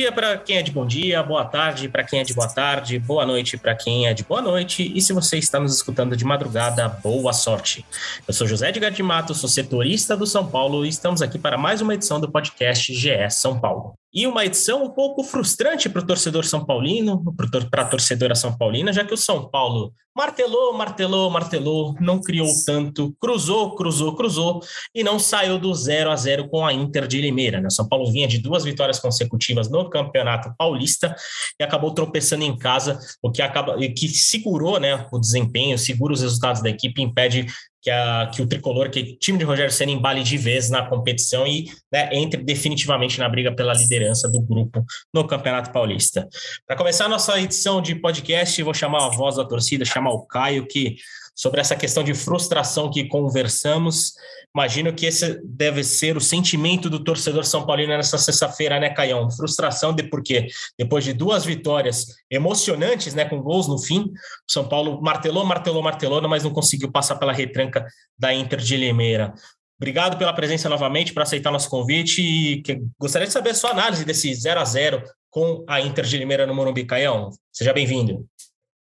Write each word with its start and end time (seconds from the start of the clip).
Dia 0.00 0.10
para 0.10 0.38
quem 0.38 0.56
é 0.56 0.62
de 0.62 0.72
bom 0.72 0.86
dia, 0.86 1.22
boa 1.22 1.44
tarde 1.44 1.86
para 1.86 2.02
quem 2.02 2.20
é 2.20 2.22
de 2.22 2.32
boa 2.32 2.48
tarde, 2.48 2.98
boa 2.98 3.26
noite 3.26 3.58
para 3.58 3.74
quem 3.74 4.06
é 4.06 4.14
de 4.14 4.24
boa 4.24 4.40
noite. 4.40 4.90
E 4.94 5.00
se 5.02 5.12
você 5.12 5.36
está 5.36 5.60
nos 5.60 5.76
escutando 5.76 6.16
de 6.16 6.24
madrugada, 6.24 6.88
boa 6.88 7.34
sorte. 7.34 7.84
Eu 8.26 8.32
sou 8.32 8.46
José 8.46 8.70
Edgar 8.70 8.90
de 8.90 9.02
Mato, 9.02 9.34
sou 9.34 9.48
setorista 9.48 10.16
do 10.16 10.26
São 10.26 10.46
Paulo 10.46 10.86
e 10.86 10.88
estamos 10.88 11.20
aqui 11.20 11.38
para 11.38 11.58
mais 11.58 11.82
uma 11.82 11.92
edição 11.92 12.18
do 12.18 12.30
podcast 12.30 12.94
GE 12.94 13.30
São 13.30 13.60
Paulo. 13.60 13.99
E 14.12 14.26
uma 14.26 14.44
edição 14.44 14.84
um 14.84 14.90
pouco 14.90 15.22
frustrante 15.22 15.88
para 15.88 16.02
o 16.02 16.06
torcedor 16.06 16.44
são 16.44 16.64
paulino, 16.64 17.22
para 17.70 17.82
a 17.82 17.86
torcedora 17.86 18.34
são 18.34 18.56
paulina, 18.56 18.92
já 18.92 19.04
que 19.04 19.14
o 19.14 19.16
São 19.16 19.48
Paulo 19.48 19.92
martelou, 20.14 20.72
martelou, 20.74 21.30
martelou, 21.30 21.94
não 22.00 22.20
criou 22.20 22.48
tanto, 22.66 23.14
cruzou, 23.20 23.76
cruzou, 23.76 24.16
cruzou 24.16 24.60
e 24.92 25.04
não 25.04 25.18
saiu 25.18 25.58
do 25.58 25.72
0 25.72 26.10
a 26.10 26.16
0 26.16 26.48
com 26.48 26.66
a 26.66 26.72
Inter 26.72 27.06
de 27.06 27.20
Limeira. 27.20 27.60
Né? 27.60 27.68
O 27.68 27.70
São 27.70 27.88
Paulo 27.88 28.10
vinha 28.10 28.26
de 28.26 28.38
duas 28.38 28.64
vitórias 28.64 28.98
consecutivas 28.98 29.70
no 29.70 29.88
Campeonato 29.88 30.52
Paulista 30.58 31.14
e 31.58 31.62
acabou 31.62 31.94
tropeçando 31.94 32.42
em 32.42 32.56
casa, 32.56 32.98
o 33.22 33.30
que 33.30 33.40
acaba 33.40 33.78
que 33.78 34.08
segurou 34.08 34.80
né, 34.80 35.06
o 35.12 35.18
desempenho, 35.18 35.78
segura 35.78 36.12
os 36.12 36.20
resultados 36.20 36.60
da 36.60 36.68
equipe, 36.68 37.00
impede 37.00 37.46
que, 37.82 37.90
a, 37.90 38.30
que 38.32 38.42
o 38.42 38.46
tricolor, 38.46 38.90
que 38.90 39.00
o 39.00 39.16
time 39.16 39.38
de 39.38 39.44
Rogério 39.44 39.72
Senna 39.72 39.92
embale 39.92 40.22
de 40.22 40.36
vez 40.36 40.68
na 40.70 40.86
competição 40.86 41.46
e 41.46 41.70
né, 41.92 42.10
entre 42.12 42.42
definitivamente 42.42 43.18
na 43.18 43.28
briga 43.28 43.52
pela 43.52 43.72
liderança 43.72 44.28
do 44.28 44.40
grupo 44.40 44.84
no 45.12 45.26
Campeonato 45.26 45.72
Paulista. 45.72 46.28
Para 46.66 46.76
começar 46.76 47.06
a 47.06 47.08
nossa 47.08 47.40
edição 47.40 47.80
de 47.80 47.94
podcast, 47.94 48.62
vou 48.62 48.74
chamar 48.74 49.06
a 49.06 49.10
voz 49.10 49.36
da 49.36 49.44
torcida, 49.44 49.84
chamar 49.84 50.10
o 50.10 50.26
Caio, 50.26 50.66
que 50.66 50.96
sobre 51.34 51.60
essa 51.60 51.76
questão 51.76 52.02
de 52.02 52.14
frustração 52.14 52.90
que 52.90 53.08
conversamos. 53.08 54.14
Imagino 54.54 54.92
que 54.92 55.06
esse 55.06 55.40
deve 55.44 55.84
ser 55.84 56.16
o 56.16 56.20
sentimento 56.20 56.90
do 56.90 57.02
torcedor 57.02 57.44
São 57.44 57.64
Paulino 57.64 57.96
nessa 57.96 58.18
sexta-feira, 58.18 58.80
né, 58.80 58.90
Caião? 58.90 59.30
Frustração 59.30 59.94
de 59.94 60.02
porque 60.04 60.48
depois 60.78 61.04
de 61.04 61.12
duas 61.12 61.44
vitórias 61.44 62.06
emocionantes, 62.30 63.14
né, 63.14 63.24
com 63.24 63.40
gols 63.40 63.68
no 63.68 63.78
fim, 63.78 64.00
o 64.00 64.12
São 64.52 64.68
Paulo 64.68 65.00
martelou, 65.00 65.44
martelou, 65.44 65.82
martelou, 65.82 66.28
mas 66.28 66.44
não 66.44 66.52
conseguiu 66.52 66.90
passar 66.90 67.16
pela 67.16 67.32
retranca 67.32 67.86
da 68.18 68.34
Inter 68.34 68.58
de 68.58 68.76
Limeira. 68.76 69.32
Obrigado 69.80 70.18
pela 70.18 70.34
presença 70.34 70.68
novamente, 70.68 71.14
para 71.14 71.22
aceitar 71.22 71.50
nosso 71.50 71.70
convite 71.70 72.20
e 72.20 72.62
gostaria 73.00 73.26
de 73.26 73.32
saber 73.32 73.50
a 73.50 73.54
sua 73.54 73.70
análise 73.70 74.04
desse 74.04 74.34
0 74.34 74.60
a 74.60 74.64
0 74.64 75.02
com 75.30 75.64
a 75.66 75.80
Inter 75.80 76.04
de 76.04 76.18
Limeira 76.18 76.46
no 76.46 76.54
Morumbi, 76.54 76.84
Caião. 76.84 77.30
Seja 77.50 77.72
bem-vindo. 77.72 78.26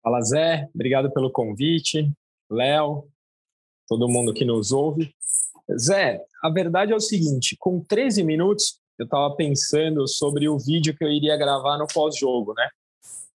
Fala 0.02 0.22
Zé, 0.22 0.68
obrigado 0.74 1.12
pelo 1.12 1.30
convite. 1.30 2.10
Léo, 2.50 3.08
todo 3.88 4.08
mundo 4.08 4.34
que 4.34 4.46
nos 4.46 4.72
ouve. 4.72 5.14
Zé, 5.78 6.22
a 6.42 6.50
verdade 6.50 6.94
é 6.94 6.96
o 6.96 7.00
seguinte: 7.00 7.56
com 7.60 7.80
13 7.82 8.24
minutos, 8.24 8.80
eu 8.98 9.06
estava 9.06 9.36
pensando 9.36 10.08
sobre 10.08 10.48
o 10.48 10.58
vídeo 10.58 10.96
que 10.96 11.04
eu 11.04 11.10
iria 11.10 11.38
gravar 11.38 11.78
no 11.78 11.88
pós-jogo, 11.88 12.54
né? 12.54 12.68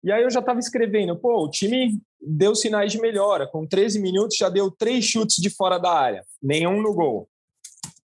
E 0.02 0.10
aí 0.10 0.22
eu 0.22 0.30
já 0.30 0.40
estava 0.40 0.58
escrevendo, 0.58 1.16
pô, 1.16 1.44
o 1.44 1.50
time 1.50 2.00
deu 2.20 2.54
sinais 2.54 2.92
de 2.92 3.00
melhora. 3.00 3.46
Com 3.46 3.66
13 3.66 4.00
minutos 4.00 4.36
já 4.36 4.48
deu 4.48 4.70
três 4.70 5.04
chutes 5.04 5.36
de 5.36 5.50
fora 5.50 5.78
da 5.78 5.92
área, 5.92 6.24
nenhum 6.42 6.80
no 6.80 6.94
gol. 6.94 7.28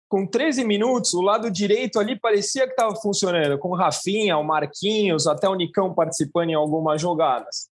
Com 0.07 0.25
13 0.25 0.63
minutos, 0.63 1.13
o 1.13 1.21
lado 1.21 1.49
direito 1.49 1.99
ali 1.99 2.17
parecia 2.17 2.65
que 2.65 2.71
estava 2.71 2.95
funcionando, 2.95 3.57
com 3.57 3.69
o 3.69 3.75
Rafinha, 3.75 4.37
o 4.37 4.43
Marquinhos, 4.43 5.25
até 5.25 5.49
o 5.49 5.55
Nicão 5.55 5.93
participando 5.93 6.49
em 6.49 6.53
algumas 6.53 7.01
jogadas 7.01 7.70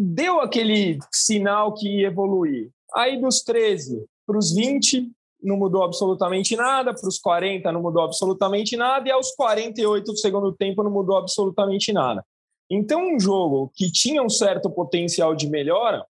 deu 0.00 0.40
aquele 0.40 0.98
sinal 1.12 1.74
que 1.74 1.88
ia 1.88 2.06
evoluir. 2.06 2.70
Aí 2.94 3.20
dos 3.20 3.42
13 3.42 4.06
para 4.24 4.38
os 4.38 4.54
20, 4.54 5.10
não 5.42 5.56
mudou 5.56 5.82
absolutamente 5.82 6.54
nada, 6.54 6.94
para 6.94 7.08
os 7.08 7.18
40 7.18 7.72
não 7.72 7.80
mudou 7.80 8.02
absolutamente 8.02 8.76
nada, 8.76 9.08
e 9.08 9.10
aos 9.10 9.32
48 9.32 10.12
do 10.12 10.18
segundo 10.18 10.52
tempo 10.52 10.82
não 10.82 10.90
mudou 10.90 11.16
absolutamente 11.16 11.92
nada. 11.92 12.24
Então, 12.70 13.14
um 13.14 13.18
jogo 13.18 13.72
que 13.74 13.90
tinha 13.90 14.22
um 14.22 14.28
certo 14.28 14.68
potencial 14.68 15.34
de 15.34 15.48
melhora, 15.48 16.04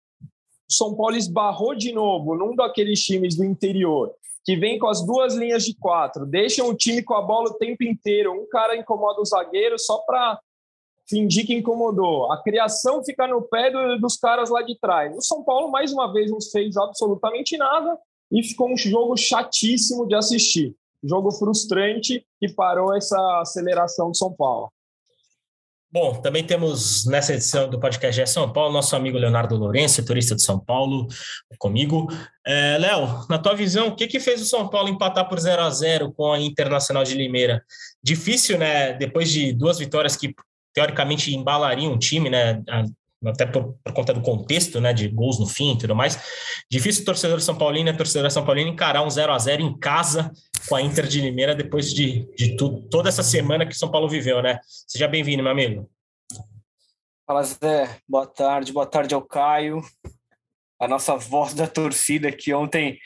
São 0.68 0.96
Paulo 0.96 1.14
esbarrou 1.14 1.74
de 1.76 1.92
novo 1.92 2.34
num 2.34 2.56
daqueles 2.56 3.00
times 3.00 3.36
do 3.36 3.44
interior 3.44 4.12
que 4.44 4.56
vem 4.56 4.78
com 4.78 4.88
as 4.88 5.04
duas 5.04 5.34
linhas 5.34 5.62
de 5.62 5.74
quatro, 5.74 6.24
deixam 6.24 6.68
o 6.70 6.74
time 6.74 7.02
com 7.02 7.14
a 7.14 7.20
bola 7.20 7.50
o 7.50 7.58
tempo 7.58 7.84
inteiro, 7.84 8.32
um 8.32 8.48
cara 8.48 8.76
incomoda 8.76 9.20
o 9.20 9.24
zagueiro 9.24 9.78
só 9.78 9.98
para 9.98 10.40
fingir 11.08 11.46
que 11.46 11.54
incomodou. 11.54 12.30
A 12.30 12.42
criação 12.42 13.02
fica 13.04 13.26
no 13.26 13.42
pé 13.42 13.70
do, 13.70 13.98
dos 13.98 14.16
caras 14.16 14.50
lá 14.50 14.62
de 14.62 14.78
trás. 14.78 15.16
O 15.16 15.22
São 15.22 15.42
Paulo, 15.42 15.70
mais 15.70 15.92
uma 15.92 16.12
vez, 16.12 16.30
não 16.30 16.40
fez 16.40 16.76
absolutamente 16.76 17.56
nada 17.56 17.98
e 18.30 18.42
ficou 18.42 18.70
um 18.70 18.76
jogo 18.76 19.16
chatíssimo 19.16 20.06
de 20.06 20.14
assistir. 20.14 20.74
Jogo 21.02 21.30
frustrante 21.32 22.26
que 22.40 22.52
parou 22.52 22.94
essa 22.94 23.40
aceleração 23.40 24.10
do 24.10 24.16
São 24.16 24.32
Paulo. 24.32 24.70
Bom, 25.90 26.20
também 26.20 26.44
temos 26.44 27.06
nessa 27.06 27.32
edição 27.32 27.70
do 27.70 27.80
podcast 27.80 28.20
é 28.20 28.26
São 28.26 28.52
Paulo 28.52 28.74
nosso 28.74 28.94
amigo 28.94 29.16
Leonardo 29.16 29.56
Lourenço, 29.56 30.04
turista 30.04 30.36
de 30.36 30.42
São 30.42 30.60
Paulo, 30.60 31.06
comigo. 31.58 32.08
É, 32.46 32.76
Léo, 32.76 33.26
na 33.26 33.38
tua 33.38 33.54
visão, 33.54 33.88
o 33.88 33.96
que, 33.96 34.06
que 34.06 34.20
fez 34.20 34.42
o 34.42 34.44
São 34.44 34.68
Paulo 34.68 34.90
empatar 34.90 35.26
por 35.26 35.40
0 35.40 35.62
a 35.62 35.70
0 35.70 36.12
com 36.12 36.30
a 36.30 36.38
Internacional 36.38 37.04
de 37.04 37.14
Limeira? 37.14 37.64
Difícil, 38.02 38.58
né? 38.58 38.92
Depois 38.92 39.30
de 39.30 39.50
duas 39.54 39.78
vitórias 39.78 40.14
que 40.14 40.34
teoricamente 40.78 41.34
embalaria 41.34 41.90
um 41.90 41.98
time, 41.98 42.30
né? 42.30 42.62
Até 43.26 43.44
por, 43.44 43.74
por, 43.82 43.92
conta 43.92 44.14
do 44.14 44.20
contexto, 44.22 44.80
né? 44.80 44.92
De 44.92 45.08
gols 45.08 45.40
no 45.40 45.46
fim 45.46 45.72
e 45.72 45.78
tudo 45.78 45.96
mais. 45.96 46.16
Difícil 46.70 47.02
o 47.02 47.04
torcedor 47.04 47.40
São 47.40 47.58
Paulino 47.58 47.90
a 47.90 47.96
torcedora 47.96 48.30
São 48.30 48.44
Paulino 48.44 48.70
encarar 48.70 49.02
um 49.02 49.10
0 49.10 49.32
a 49.32 49.38
0 49.38 49.60
em 49.60 49.76
casa 49.76 50.30
com 50.68 50.76
a 50.76 50.82
Inter 50.82 51.08
de 51.08 51.20
Limeira 51.20 51.52
depois 51.52 51.92
de, 51.92 52.32
de 52.36 52.56
tudo, 52.56 52.88
toda 52.88 53.08
essa 53.08 53.24
semana 53.24 53.66
que 53.66 53.74
São 53.74 53.90
Paulo 53.90 54.08
viveu, 54.08 54.40
né? 54.40 54.60
Seja 54.86 55.08
bem-vindo, 55.08 55.42
meu 55.42 55.50
amigo. 55.50 55.90
Fala, 57.26 57.42
Zé. 57.42 57.98
Boa 58.08 58.26
tarde. 58.26 58.72
Boa 58.72 58.86
tarde 58.86 59.16
ao 59.16 59.22
Caio, 59.22 59.82
a 60.80 60.86
nossa 60.86 61.16
voz 61.16 61.54
da 61.54 61.66
torcida 61.66 62.30
que 62.30 62.54
ontem. 62.54 63.00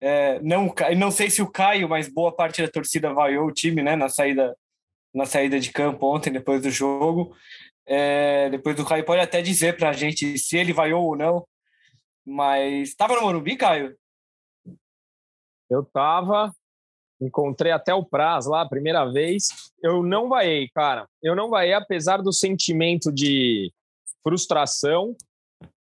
É, 0.00 0.38
não, 0.40 0.72
não 0.96 1.10
sei 1.10 1.28
se 1.28 1.42
o 1.42 1.50
Caio, 1.50 1.88
mas 1.88 2.06
boa 2.06 2.30
parte 2.30 2.62
da 2.62 2.68
torcida 2.68 3.12
vaiou 3.12 3.48
o 3.48 3.52
time, 3.52 3.82
né? 3.82 3.96
Na 3.96 4.08
saída 4.08 4.54
na 5.18 5.26
saída 5.26 5.58
de 5.58 5.72
campo 5.72 6.06
ontem, 6.06 6.32
depois 6.32 6.62
do 6.62 6.70
jogo. 6.70 7.36
É, 7.84 8.48
depois 8.50 8.76
do 8.76 8.86
Caio 8.86 9.04
pode 9.04 9.20
até 9.20 9.42
dizer 9.42 9.76
para 9.76 9.90
a 9.90 9.92
gente 9.92 10.38
se 10.38 10.56
ele 10.56 10.72
vaiou 10.72 11.04
ou 11.04 11.16
não. 11.16 11.44
Mas 12.24 12.90
estava 12.90 13.16
no 13.16 13.22
Morumbi, 13.22 13.56
Caio? 13.56 13.96
Eu 15.68 15.80
estava, 15.80 16.52
encontrei 17.20 17.72
até 17.72 17.92
o 17.92 18.04
Praz 18.04 18.46
lá, 18.46 18.62
a 18.62 18.68
primeira 18.68 19.10
vez. 19.10 19.48
Eu 19.82 20.04
não 20.04 20.28
vaiei, 20.28 20.68
cara. 20.68 21.08
Eu 21.20 21.34
não 21.34 21.50
vaiei, 21.50 21.74
apesar 21.74 22.22
do 22.22 22.32
sentimento 22.32 23.12
de 23.12 23.72
frustração. 24.22 25.16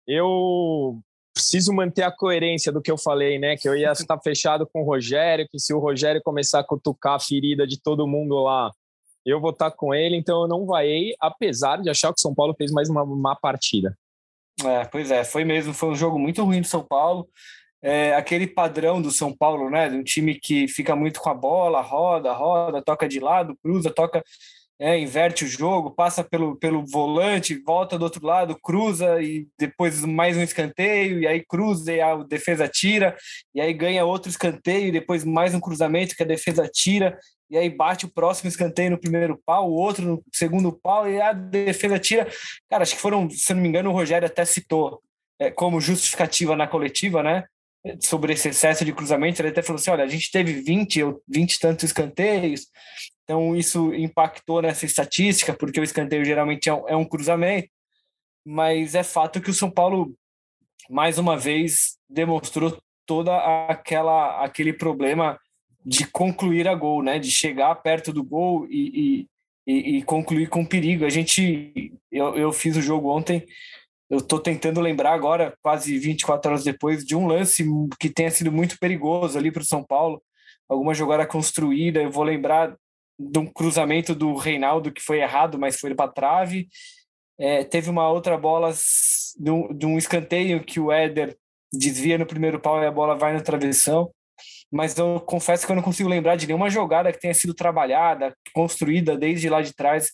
Eu 0.07 0.99
preciso 1.35 1.75
manter 1.75 2.05
a 2.05 2.11
coerência 2.11 2.73
do 2.73 2.81
que 2.81 2.91
eu 2.91 2.97
falei, 2.97 3.39
né? 3.39 3.57
Que 3.57 3.69
eu 3.69 3.77
ia 3.77 3.93
estar 3.93 4.19
fechado 4.21 4.67
com 4.67 4.81
o 4.81 4.85
Rogério, 4.85 5.47
que 5.51 5.59
se 5.59 5.75
o 5.75 5.79
Rogério 5.79 6.23
começar 6.25 6.61
a 6.61 6.65
cutucar 6.65 7.15
a 7.15 7.21
ferida 7.21 7.67
de 7.67 7.79
todo 7.79 8.07
mundo 8.07 8.37
lá, 8.37 8.73
eu 9.27 9.41
vou 9.41 9.51
estar 9.51 9.71
com 9.73 9.93
ele, 9.93 10.17
então 10.17 10.43
eu 10.43 10.49
não 10.49 10.65
vaiei, 10.65 11.15
apesar 11.21 11.83
de 11.83 11.91
achar 11.91 12.09
que 12.09 12.19
o 12.19 12.23
São 12.23 12.35
Paulo 12.35 12.55
fez 12.57 12.71
mais 12.71 12.89
uma 12.89 13.05
má 13.05 13.35
partida. 13.35 13.97
É, 14.65 14.85
pois 14.85 15.11
é, 15.11 15.25
foi 15.25 15.45
mesmo, 15.45 15.75
foi 15.75 15.91
um 15.91 15.97
jogo 15.97 16.19
muito 16.19 16.43
ruim 16.45 16.61
do 16.61 16.67
São 16.67 16.83
Paulo. 16.83 17.29
É, 17.83 18.15
aquele 18.15 18.47
padrão 18.47 19.03
do 19.03 19.11
São 19.11 19.37
Paulo, 19.37 19.69
né? 19.69 19.89
De 19.89 19.97
um 19.97 20.03
time 20.03 20.35
que 20.35 20.67
fica 20.67 20.97
muito 20.97 21.21
com 21.21 21.29
a 21.29 21.35
bola, 21.35 21.83
roda, 21.83 22.33
roda, 22.33 22.83
toca 22.83 23.07
de 23.07 23.21
lado, 23.21 23.57
cruza, 23.63 23.91
toca, 23.91 24.23
é, 24.79 24.99
inverte 24.99 25.45
o 25.45 25.49
jogo, 25.49 25.91
passa 25.91 26.23
pelo, 26.23 26.57
pelo 26.57 26.85
volante, 26.87 27.63
volta 27.65 27.99
do 27.99 28.03
outro 28.03 28.25
lado, 28.25 28.59
cruza 28.63 29.21
e 29.23 29.47
depois 29.59 30.05
mais 30.05 30.37
um 30.37 30.43
escanteio, 30.43 31.21
e 31.21 31.27
aí 31.27 31.45
cruza 31.45 31.93
e 31.93 32.01
a 32.01 32.17
defesa 32.17 32.69
tira, 32.69 33.17
e 33.55 33.61
aí 33.61 33.73
ganha 33.73 34.05
outro 34.05 34.31
escanteio, 34.31 34.89
e 34.89 34.93
depois 34.93 35.25
mais 35.25 35.55
um 35.55 35.61
cruzamento 35.61 36.15
que 36.15 36.23
a 36.23 36.27
defesa 36.27 36.69
tira, 36.73 37.19
e 37.49 37.57
aí 37.57 37.71
bate 37.71 38.05
o 38.05 38.11
próximo 38.11 38.49
escanteio 38.49 38.91
no 38.91 38.99
primeiro 38.99 39.41
pau, 39.45 39.71
o 39.71 39.75
outro 39.75 40.05
no 40.05 40.25
segundo 40.33 40.73
pau, 40.73 41.09
e 41.09 41.21
a 41.21 41.33
defesa 41.33 41.99
tira. 41.99 42.29
Cara, 42.69 42.83
acho 42.83 42.95
que 42.95 43.01
foram, 43.01 43.31
se 43.31 43.55
não 43.55 43.63
me 43.63 43.69
engano, 43.69 43.91
o 43.91 43.93
Rogério 43.93 44.27
até 44.27 44.45
citou 44.45 45.01
é, 45.39 45.51
como 45.51 45.81
justificativa 45.81 46.57
na 46.57 46.67
coletiva, 46.67 47.23
né? 47.23 47.45
Sobre 48.01 48.33
esse 48.33 48.49
excesso 48.49 48.85
de 48.85 48.93
cruzamento, 48.93 49.41
ele 49.41 49.51
até 49.51 49.63
falou 49.63 49.79
assim: 49.79 49.91
olha, 49.91 50.03
a 50.03 50.09
gente 50.09 50.31
teve 50.31 50.55
20 50.55 51.03
ou 51.05 51.23
20 51.29 51.55
e 51.55 51.61
tantos 51.61 51.85
escanteios, 51.85 52.67
então 53.23 53.55
isso 53.55 53.95
impactou 53.95 54.61
nessa 54.61 54.85
estatística, 54.85 55.55
porque 55.55 55.79
o 55.79 55.85
escanteio 55.85 56.25
geralmente 56.25 56.69
é 56.69 56.75
um, 56.75 56.89
é 56.89 56.97
um 56.97 57.05
cruzamento, 57.05 57.69
mas 58.45 58.97
é 58.97 59.05
fato 59.05 59.41
que 59.41 59.51
o 59.51 59.55
São 59.55 59.71
Paulo, 59.71 60.17
mais 60.91 61.17
uma 61.17 61.37
vez, 61.37 61.97
demonstrou 62.09 62.77
toda 63.07 63.37
aquela 63.69 64.43
aquele 64.45 64.73
problema 64.73 65.39
de 65.87 66.05
concluir 66.05 66.67
a 66.67 66.75
gol, 66.75 67.01
né? 67.01 67.21
De 67.21 67.31
chegar 67.31 67.73
perto 67.77 68.13
do 68.13 68.25
gol 68.25 68.67
e, 68.69 69.29
e, 69.65 69.99
e 69.99 70.03
concluir 70.03 70.49
com 70.49 70.67
perigo. 70.67 71.05
A 71.05 71.09
gente, 71.09 71.95
eu, 72.11 72.35
eu 72.35 72.53
fiz 72.53 72.77
o 72.77 72.83
jogo 72.83 73.09
ontem, 73.09 73.47
eu 74.11 74.19
estou 74.19 74.41
tentando 74.41 74.81
lembrar 74.81 75.13
agora, 75.13 75.57
quase 75.63 75.97
24 75.97 76.51
horas 76.51 76.65
depois, 76.65 77.05
de 77.05 77.15
um 77.15 77.29
lance 77.29 77.65
que 78.01 78.11
tenha 78.11 78.31
sido 78.33 78.51
muito 78.51 78.77
perigoso 78.81 79.39
ali 79.39 79.53
para 79.53 79.63
o 79.63 79.67
São 79.67 79.85
Paulo, 79.85 80.21
alguma 80.69 80.93
jogada 80.93 81.25
construída. 81.25 82.03
Eu 82.03 82.11
vou 82.11 82.25
lembrar 82.25 82.77
de 83.17 83.39
um 83.39 83.47
cruzamento 83.47 84.13
do 84.13 84.35
Reinaldo 84.35 84.93
que 84.93 85.01
foi 85.01 85.21
errado, 85.21 85.57
mas 85.57 85.79
foi 85.79 85.95
para 85.95 86.11
trave. 86.11 86.67
É, 87.39 87.63
teve 87.63 87.91
uma 87.91 88.09
outra 88.09 88.37
bola 88.37 88.73
de 89.39 89.51
um, 89.51 89.73
de 89.73 89.87
um 89.87 89.97
escanteio 89.97 90.65
que 90.65 90.81
o 90.81 90.91
Éder 90.91 91.37
desvia 91.73 92.19
no 92.19 92.27
primeiro 92.27 92.59
pau 92.59 92.83
e 92.83 92.87
a 92.87 92.91
bola 92.91 93.15
vai 93.15 93.33
na 93.33 93.41
travessão. 93.41 94.11
Mas 94.71 94.97
eu 94.97 95.21
confesso 95.21 95.65
que 95.65 95.73
eu 95.73 95.77
não 95.77 95.83
consigo 95.83 96.09
lembrar 96.09 96.37
de 96.37 96.47
nenhuma 96.47 96.69
jogada 96.69 97.13
que 97.13 97.21
tenha 97.21 97.35
sido 97.35 97.55
trabalhada, 97.55 98.37
construída 98.53 99.17
desde 99.17 99.49
lá 99.49 99.63
de 99.63 99.75
trás 99.75 100.13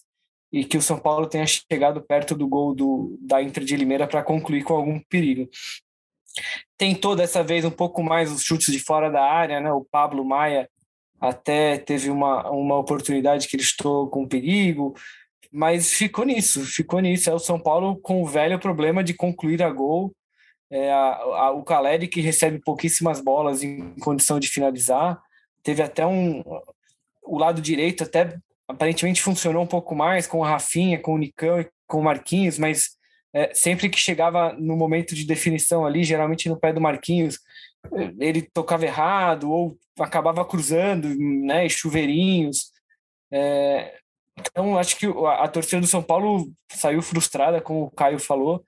e 0.53 0.65
que 0.65 0.77
o 0.77 0.83
São 0.83 0.99
Paulo 0.99 1.27
tenha 1.27 1.47
chegado 1.47 2.03
perto 2.03 2.35
do 2.35 2.47
gol 2.47 2.75
do, 2.75 3.17
da 3.21 3.43
Inter 3.43 3.65
de 3.65 3.75
Limeira 3.75 4.07
para 4.07 4.23
concluir 4.23 4.63
com 4.63 4.75
algum 4.75 5.01
perigo. 5.09 5.49
Tentou 6.77 7.17
dessa 7.17 7.43
vez 7.43 7.65
um 7.65 7.71
pouco 7.71 8.03
mais 8.03 8.31
os 8.31 8.43
chutes 8.43 8.73
de 8.73 8.79
fora 8.79 9.11
da 9.11 9.25
área, 9.25 9.61
né? 9.61 9.73
O 9.73 9.85
Pablo 9.85 10.25
Maia 10.25 10.69
até 11.21 11.79
teve 11.79 12.11
uma, 12.11 12.51
uma 12.51 12.79
oportunidade 12.79 13.49
que 13.49 13.57
ele 13.57 13.63
estou 13.63 14.09
com 14.09 14.27
perigo, 14.27 14.95
mas 15.51 15.93
ficou 15.93 16.25
nisso, 16.25 16.65
ficou 16.67 17.01
nisso. 17.01 17.31
É 17.31 17.35
o 17.35 17.39
São 17.39 17.61
Paulo 17.61 17.97
com 17.97 18.23
o 18.23 18.27
velho 18.27 18.59
problema 18.59 19.05
de 19.05 19.15
concluir 19.15 19.63
a 19.63 19.71
gol. 19.71 20.13
É 20.73 20.91
a, 20.91 21.13
a, 21.13 21.51
o 21.51 21.63
Caleri 21.63 22.09
que 22.09 22.23
recebe 22.23 22.59
pouquíssimas 22.59 23.21
bolas 23.21 23.63
em 23.63 23.95
condição 24.01 24.41
de 24.41 24.49
finalizar. 24.49 25.21
Teve 25.63 25.83
até 25.83 26.07
um. 26.07 26.43
O 27.23 27.39
lado 27.39 27.61
direito 27.61 28.05
até 28.05 28.39
aparentemente 28.67 29.23
funcionou 29.23 29.63
um 29.63 29.67
pouco 29.67 29.95
mais 29.95 30.27
com 30.27 30.39
o 30.39 30.43
Rafinha, 30.43 30.99
com 30.99 31.15
o 31.15 31.19
Nicão 31.19 31.61
e 31.61 31.69
com 31.87 32.01
o 32.01 32.05
Marquinhos, 32.05 32.59
mas 32.59 32.97
é, 33.35 33.53
sempre 33.55 33.91
que 33.91 33.99
chegava 33.99 34.55
no 34.55 34.75
momento 34.75 35.15
de 35.15 35.27
definição 35.27 35.85
ali, 35.85 36.05
geralmente 36.05 36.49
no 36.49 36.59
pé 36.59 36.73
do 36.73 36.81
Marquinhos, 36.81 37.39
ele 38.19 38.43
tocava 38.43 38.87
errado 38.87 39.51
ou 39.51 39.77
acabava 39.99 40.45
cruzando, 40.45 41.09
né, 41.19 41.69
chuveirinhos. 41.69 42.73
É, 43.31 43.99
então, 44.39 44.79
acho 44.79 44.97
que 44.97 45.07
a, 45.07 45.49
torcida 45.49 45.81
do 45.81 45.87
São 45.87 46.03
Paulo 46.03 46.51
saiu 46.71 47.03
frustrada, 47.03 47.61
como 47.61 47.85
o 47.85 47.91
Caio 47.91 48.19
falou. 48.19 48.65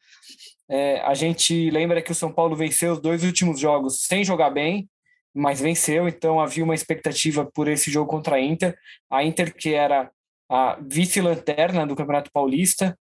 É, 0.69 1.01
a 1.01 1.15
gente 1.15 1.71
lembra 1.71 2.03
que 2.03 2.13
o 2.13 2.15
São 2.15 2.33
Paulo 2.33 2.57
venceu 2.57 2.93
os 2.93 3.01
dois 3.01 3.25
últimos 3.25 3.59
jogos 3.59 4.03
sem 4.03 4.25
jogar 4.25 4.51
bem, 4.51 4.89
mas 5.35 5.61
venceu, 5.61 6.09
então 6.09 6.41
havia 6.41 6.63
uma 6.63 6.75
expectativa 6.75 7.45
por 7.45 7.67
esse 7.67 7.91
jogo 7.91 8.11
contra 8.11 8.37
a 8.37 8.41
Inter. 8.41 8.77
A 9.11 9.25
Inter, 9.25 9.55
que 9.55 9.75
era 9.75 10.11
a 10.49 10.79
vice-lanterna 10.81 11.87
do 11.87 11.97
Campeonato 11.97 12.31
Paulista, 12.31 12.97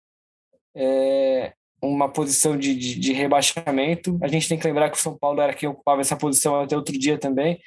é, 0.74 1.52
uma 1.82 2.08
posição 2.08 2.56
de, 2.56 2.74
de, 2.74 2.98
de, 3.00 3.12
rebaixamento. 3.12 4.18
A 4.22 4.28
gente 4.28 4.48
tem 4.48 4.58
que 4.58 4.66
lembrar 4.66 4.90
que 4.90 4.98
o 4.98 5.00
São 5.00 5.16
Paulo 5.18 5.40
era 5.40 5.54
quem 5.54 5.68
ocupava 5.68 6.02
essa 6.02 6.16
posição 6.16 6.60
até 6.60 6.76
outro 6.76 6.96
dia 6.96 7.18
também 7.18 7.58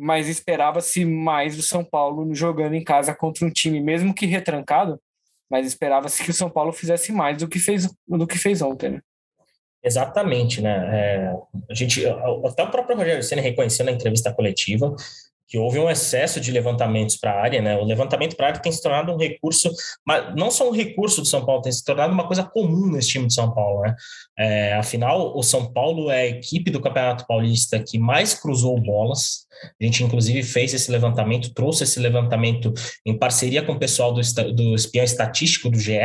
mas 0.00 0.28
esperava-se 0.28 1.04
mais 1.04 1.56
do 1.56 1.62
São 1.62 1.84
Paulo 1.84 2.34
jogando 2.34 2.74
em 2.74 2.82
casa 2.82 3.14
contra 3.14 3.44
um 3.44 3.50
time, 3.50 3.80
mesmo 3.80 4.14
que 4.14 4.24
retrancado, 4.24 4.98
mas 5.48 5.66
esperava-se 5.66 6.24
que 6.24 6.30
o 6.30 6.34
São 6.34 6.48
Paulo 6.48 6.72
fizesse 6.72 7.12
mais 7.12 7.36
do 7.36 7.46
que 7.46 7.58
fez, 7.58 7.86
do 8.08 8.26
que 8.26 8.38
fez 8.38 8.62
ontem. 8.62 8.90
Né? 8.90 9.00
Exatamente, 9.84 10.62
né? 10.62 10.88
É, 10.92 11.34
a 11.70 11.74
gente, 11.74 12.02
até 12.46 12.62
o 12.62 12.70
próprio 12.70 12.96
Rogério 12.96 13.22
Senna 13.22 13.42
reconheceu 13.42 13.84
na 13.84 13.92
entrevista 13.92 14.32
coletiva 14.32 14.94
que 15.50 15.58
houve 15.58 15.80
um 15.80 15.90
excesso 15.90 16.40
de 16.40 16.52
levantamentos 16.52 17.16
para 17.16 17.32
a 17.32 17.42
área, 17.42 17.60
né? 17.60 17.76
O 17.76 17.84
levantamento 17.84 18.36
para 18.36 18.46
a 18.46 18.48
área 18.50 18.62
tem 18.62 18.70
se 18.70 18.80
tornado 18.80 19.12
um 19.12 19.16
recurso, 19.16 19.68
mas 20.06 20.32
não 20.36 20.48
só 20.48 20.68
um 20.68 20.72
recurso 20.72 21.20
do 21.20 21.26
São 21.26 21.44
Paulo, 21.44 21.60
tem 21.60 21.72
se 21.72 21.84
tornado 21.84 22.12
uma 22.12 22.24
coisa 22.24 22.44
comum 22.44 22.86
nesse 22.86 23.08
time 23.08 23.26
de 23.26 23.34
São 23.34 23.52
Paulo, 23.52 23.80
né? 23.80 23.96
É, 24.38 24.74
afinal, 24.74 25.36
o 25.36 25.42
São 25.42 25.72
Paulo 25.72 26.08
é 26.08 26.20
a 26.20 26.26
equipe 26.28 26.70
do 26.70 26.80
Campeonato 26.80 27.26
Paulista 27.26 27.82
que 27.82 27.98
mais 27.98 28.32
cruzou 28.32 28.80
bolas. 28.80 29.48
A 29.80 29.84
gente, 29.84 30.02
inclusive, 30.02 30.42
fez 30.42 30.74
esse 30.74 30.90
levantamento, 30.90 31.52
trouxe 31.52 31.84
esse 31.84 32.00
levantamento 32.00 32.72
em 33.04 33.16
parceria 33.16 33.62
com 33.62 33.72
o 33.72 33.78
pessoal 33.78 34.12
do, 34.12 34.20
do 34.52 34.74
espião 34.74 35.04
estatístico 35.04 35.70
do 35.70 35.78
GE. 35.78 35.98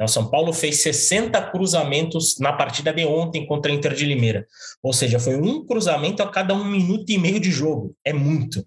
O 0.00 0.08
São 0.08 0.30
Paulo 0.30 0.52
fez 0.52 0.82
60 0.82 1.50
cruzamentos 1.50 2.38
na 2.38 2.52
partida 2.52 2.92
de 2.92 3.04
ontem 3.04 3.46
contra 3.46 3.72
a 3.72 3.74
Inter 3.74 3.94
de 3.94 4.04
Limeira. 4.04 4.46
Ou 4.82 4.92
seja, 4.92 5.18
foi 5.18 5.36
um 5.36 5.64
cruzamento 5.64 6.22
a 6.22 6.30
cada 6.30 6.54
um 6.54 6.64
minuto 6.64 7.10
e 7.10 7.18
meio 7.18 7.40
de 7.40 7.50
jogo. 7.50 7.94
É 8.04 8.12
muito. 8.12 8.64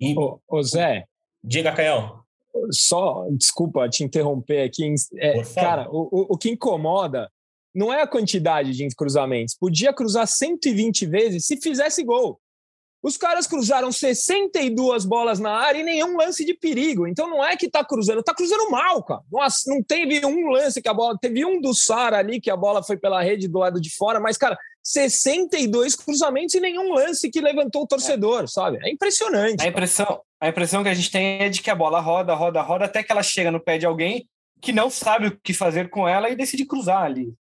E... 0.00 0.16
Ô, 0.18 0.40
ô 0.48 0.62
Zé. 0.62 1.04
Diga, 1.42 1.72
Caio. 1.72 2.20
Só, 2.70 3.26
desculpa 3.30 3.88
te 3.88 4.02
interromper 4.02 4.62
aqui. 4.62 4.94
É, 5.16 5.42
cara, 5.54 5.88
o, 5.90 6.34
o, 6.34 6.36
que 6.36 6.50
incomoda 6.50 7.30
não 7.74 7.92
é 7.92 8.02
a 8.02 8.06
quantidade 8.06 8.72
de 8.72 8.88
cruzamentos. 8.94 9.54
Podia 9.54 9.92
cruzar 9.92 10.26
120 10.26 11.06
vezes 11.06 11.46
se 11.46 11.56
fizesse 11.56 12.02
gol. 12.02 12.40
Os 13.02 13.16
caras 13.16 13.46
cruzaram 13.46 13.90
62 13.90 15.06
bolas 15.06 15.38
na 15.38 15.52
área 15.52 15.80
e 15.80 15.82
nenhum 15.82 16.18
lance 16.18 16.44
de 16.44 16.52
perigo. 16.52 17.06
Então 17.06 17.30
não 17.30 17.42
é 17.44 17.56
que 17.56 17.68
tá 17.68 17.82
cruzando, 17.82 18.22
tá 18.22 18.34
cruzando 18.34 18.70
mal, 18.70 19.02
cara. 19.02 19.22
Nossa, 19.32 19.70
não 19.70 19.82
teve 19.82 20.24
um 20.26 20.50
lance 20.50 20.82
que 20.82 20.88
a 20.88 20.92
bola. 20.92 21.16
Teve 21.18 21.44
um 21.44 21.60
do 21.60 21.74
Sara 21.74 22.18
ali 22.18 22.40
que 22.40 22.50
a 22.50 22.56
bola 22.56 22.82
foi 22.82 22.98
pela 22.98 23.22
rede 23.22 23.48
do 23.48 23.58
lado 23.58 23.80
de 23.80 23.90
fora, 23.96 24.20
mas, 24.20 24.36
cara, 24.36 24.58
62 24.82 25.96
cruzamentos 25.96 26.54
e 26.54 26.60
nenhum 26.60 26.92
lance 26.92 27.30
que 27.30 27.40
levantou 27.40 27.82
o 27.82 27.86
torcedor, 27.86 28.44
é. 28.44 28.46
sabe? 28.46 28.78
É 28.82 28.90
impressionante. 28.90 29.62
A 29.62 29.66
impressão, 29.66 30.20
a 30.38 30.48
impressão 30.48 30.82
que 30.82 30.88
a 30.88 30.94
gente 30.94 31.10
tem 31.10 31.40
é 31.40 31.48
de 31.48 31.62
que 31.62 31.70
a 31.70 31.74
bola 31.74 32.00
roda, 32.00 32.34
roda, 32.34 32.60
roda, 32.60 32.84
até 32.84 33.02
que 33.02 33.10
ela 33.10 33.22
chega 33.22 33.50
no 33.50 33.60
pé 33.60 33.78
de 33.78 33.86
alguém 33.86 34.28
que 34.60 34.72
não 34.72 34.90
sabe 34.90 35.28
o 35.28 35.40
que 35.40 35.54
fazer 35.54 35.88
com 35.88 36.06
ela 36.06 36.28
e 36.28 36.36
decide 36.36 36.66
cruzar 36.66 37.02
ali. 37.02 37.32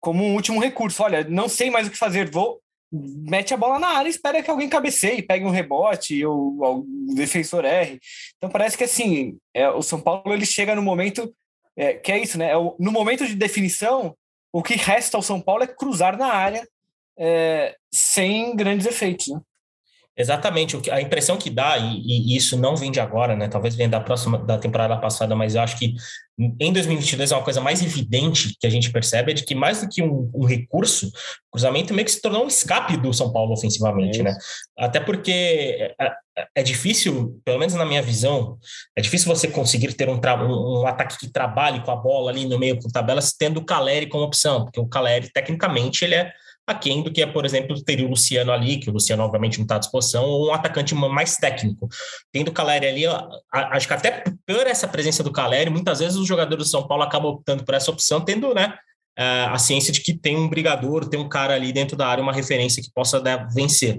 Como 0.00 0.24
um 0.24 0.34
último 0.34 0.60
recurso. 0.60 1.02
Olha, 1.02 1.24
não 1.24 1.48
sei 1.48 1.70
mais 1.70 1.86
o 1.86 1.90
que 1.90 1.96
fazer, 1.96 2.30
vou. 2.30 2.60
Mete 2.90 3.52
a 3.52 3.56
bola 3.56 3.78
na 3.78 3.88
área 3.88 4.08
e 4.08 4.10
espera 4.10 4.42
que 4.42 4.50
alguém 4.50 4.68
cabeceie, 4.68 5.22
pegue 5.22 5.44
um 5.44 5.50
rebote 5.50 6.24
ou, 6.24 6.56
o 6.58 7.14
defensor 7.14 7.64
erre. 7.64 8.00
Então 8.36 8.48
parece 8.48 8.78
que 8.78 8.84
assim, 8.84 9.36
é, 9.52 9.68
o 9.68 9.82
São 9.82 10.00
Paulo 10.00 10.32
ele 10.32 10.46
chega 10.46 10.74
no 10.74 10.82
momento 10.82 11.32
é, 11.78 11.94
que 11.94 12.10
é 12.10 12.18
isso, 12.18 12.36
né? 12.36 12.50
É 12.50 12.56
o, 12.56 12.74
no 12.78 12.90
momento 12.90 13.24
de 13.24 13.36
definição, 13.36 14.16
o 14.52 14.62
que 14.62 14.74
resta 14.74 15.16
ao 15.16 15.22
São 15.22 15.40
Paulo 15.40 15.62
é 15.62 15.66
cruzar 15.66 16.18
na 16.18 16.26
área 16.26 16.66
é, 17.16 17.76
sem 17.92 18.56
grandes 18.56 18.84
efeitos. 18.84 19.28
Né? 19.28 19.40
Exatamente, 20.18 20.76
a 20.90 21.00
impressão 21.00 21.36
que 21.36 21.48
dá, 21.48 21.78
e, 21.78 22.02
e, 22.04 22.36
isso 22.36 22.58
não 22.58 22.74
vem 22.74 22.90
de 22.90 22.98
agora, 22.98 23.36
né? 23.36 23.46
Talvez 23.46 23.76
venha 23.76 23.88
da 23.88 24.00
próxima 24.00 24.36
da 24.36 24.58
temporada 24.58 24.96
passada, 24.96 25.36
mas 25.36 25.54
eu 25.54 25.60
acho 25.60 25.78
que 25.78 25.94
em 26.58 26.72
2022 26.72 27.30
é 27.30 27.36
uma 27.36 27.44
coisa 27.44 27.60
mais 27.60 27.82
evidente 27.82 28.56
que 28.58 28.66
a 28.66 28.70
gente 28.70 28.90
percebe 28.90 29.30
é 29.30 29.34
de 29.34 29.44
que 29.44 29.54
mais 29.54 29.80
do 29.80 29.88
que 29.88 30.02
um, 30.02 30.28
um 30.34 30.44
recurso, 30.44 31.06
o 31.06 31.52
cruzamento 31.52 31.94
meio 31.94 32.04
que 32.04 32.10
se 32.10 32.20
tornou 32.20 32.44
um 32.44 32.48
escape 32.48 32.96
do 32.96 33.12
São 33.14 33.32
Paulo 33.32 33.52
ofensivamente, 33.52 34.18
é 34.18 34.24
né? 34.24 34.36
Até 34.76 34.98
porque 34.98 35.30
é, 35.30 35.94
é, 36.36 36.46
é, 36.56 36.62
difícil, 36.64 37.40
pelo 37.44 37.60
menos 37.60 37.74
na 37.74 37.84
minha 37.84 38.02
visão, 38.02 38.58
é 38.96 39.00
difícil 39.00 39.32
você 39.32 39.46
conseguir 39.46 39.92
ter 39.92 40.08
um, 40.08 40.20
um, 40.20 40.80
um 40.80 40.86
ataque 40.88 41.16
que 41.16 41.32
trabalhe 41.32 41.80
com 41.84 41.92
a 41.92 41.96
bola 41.96 42.32
ali 42.32 42.44
no 42.44 42.58
meio 42.58 42.76
da 42.76 42.90
tabela, 42.90 43.20
tendo 43.38 43.58
o 43.58 43.64
Caleri 43.64 44.08
como 44.08 44.24
opção, 44.24 44.64
porque 44.64 44.80
o 44.80 44.88
Caleri, 44.88 45.30
tecnicamente, 45.32 46.04
ele 46.04 46.16
é 46.16 46.32
aquém 46.70 47.02
do 47.02 47.12
que 47.12 47.22
é, 47.22 47.26
por 47.26 47.44
exemplo, 47.44 47.82
teria 47.82 48.06
o 48.06 48.10
Luciano 48.10 48.52
ali, 48.52 48.78
que 48.78 48.90
o 48.90 48.92
Luciano 48.92 49.22
obviamente 49.22 49.58
não 49.58 49.64
está 49.64 49.76
à 49.76 49.78
disposição, 49.78 50.24
ou 50.24 50.48
um 50.48 50.54
atacante 50.54 50.94
mais 50.94 51.36
técnico. 51.36 51.88
Tendo 52.32 52.48
o 52.48 52.52
Caleri 52.52 52.86
ali, 52.86 53.04
acho 53.52 53.86
que 53.86 53.94
até 53.94 54.24
por 54.46 54.66
essa 54.66 54.86
presença 54.86 55.22
do 55.22 55.32
Caleri, 55.32 55.70
muitas 55.70 55.98
vezes 56.00 56.16
os 56.16 56.26
jogadores 56.26 56.64
do 56.64 56.70
São 56.70 56.86
Paulo 56.86 57.02
acabam 57.02 57.32
optando 57.32 57.64
por 57.64 57.74
essa 57.74 57.90
opção, 57.90 58.20
tendo, 58.20 58.54
né, 58.54 58.74
a 59.16 59.58
ciência 59.58 59.92
de 59.92 60.00
que 60.00 60.16
tem 60.16 60.36
um 60.36 60.48
brigador, 60.48 61.08
tem 61.08 61.18
um 61.18 61.28
cara 61.28 61.52
ali 61.54 61.72
dentro 61.72 61.96
da 61.96 62.06
área, 62.06 62.22
uma 62.22 62.32
referência 62.32 62.80
que 62.80 62.90
possa 62.94 63.20
né, 63.20 63.48
vencer, 63.52 63.98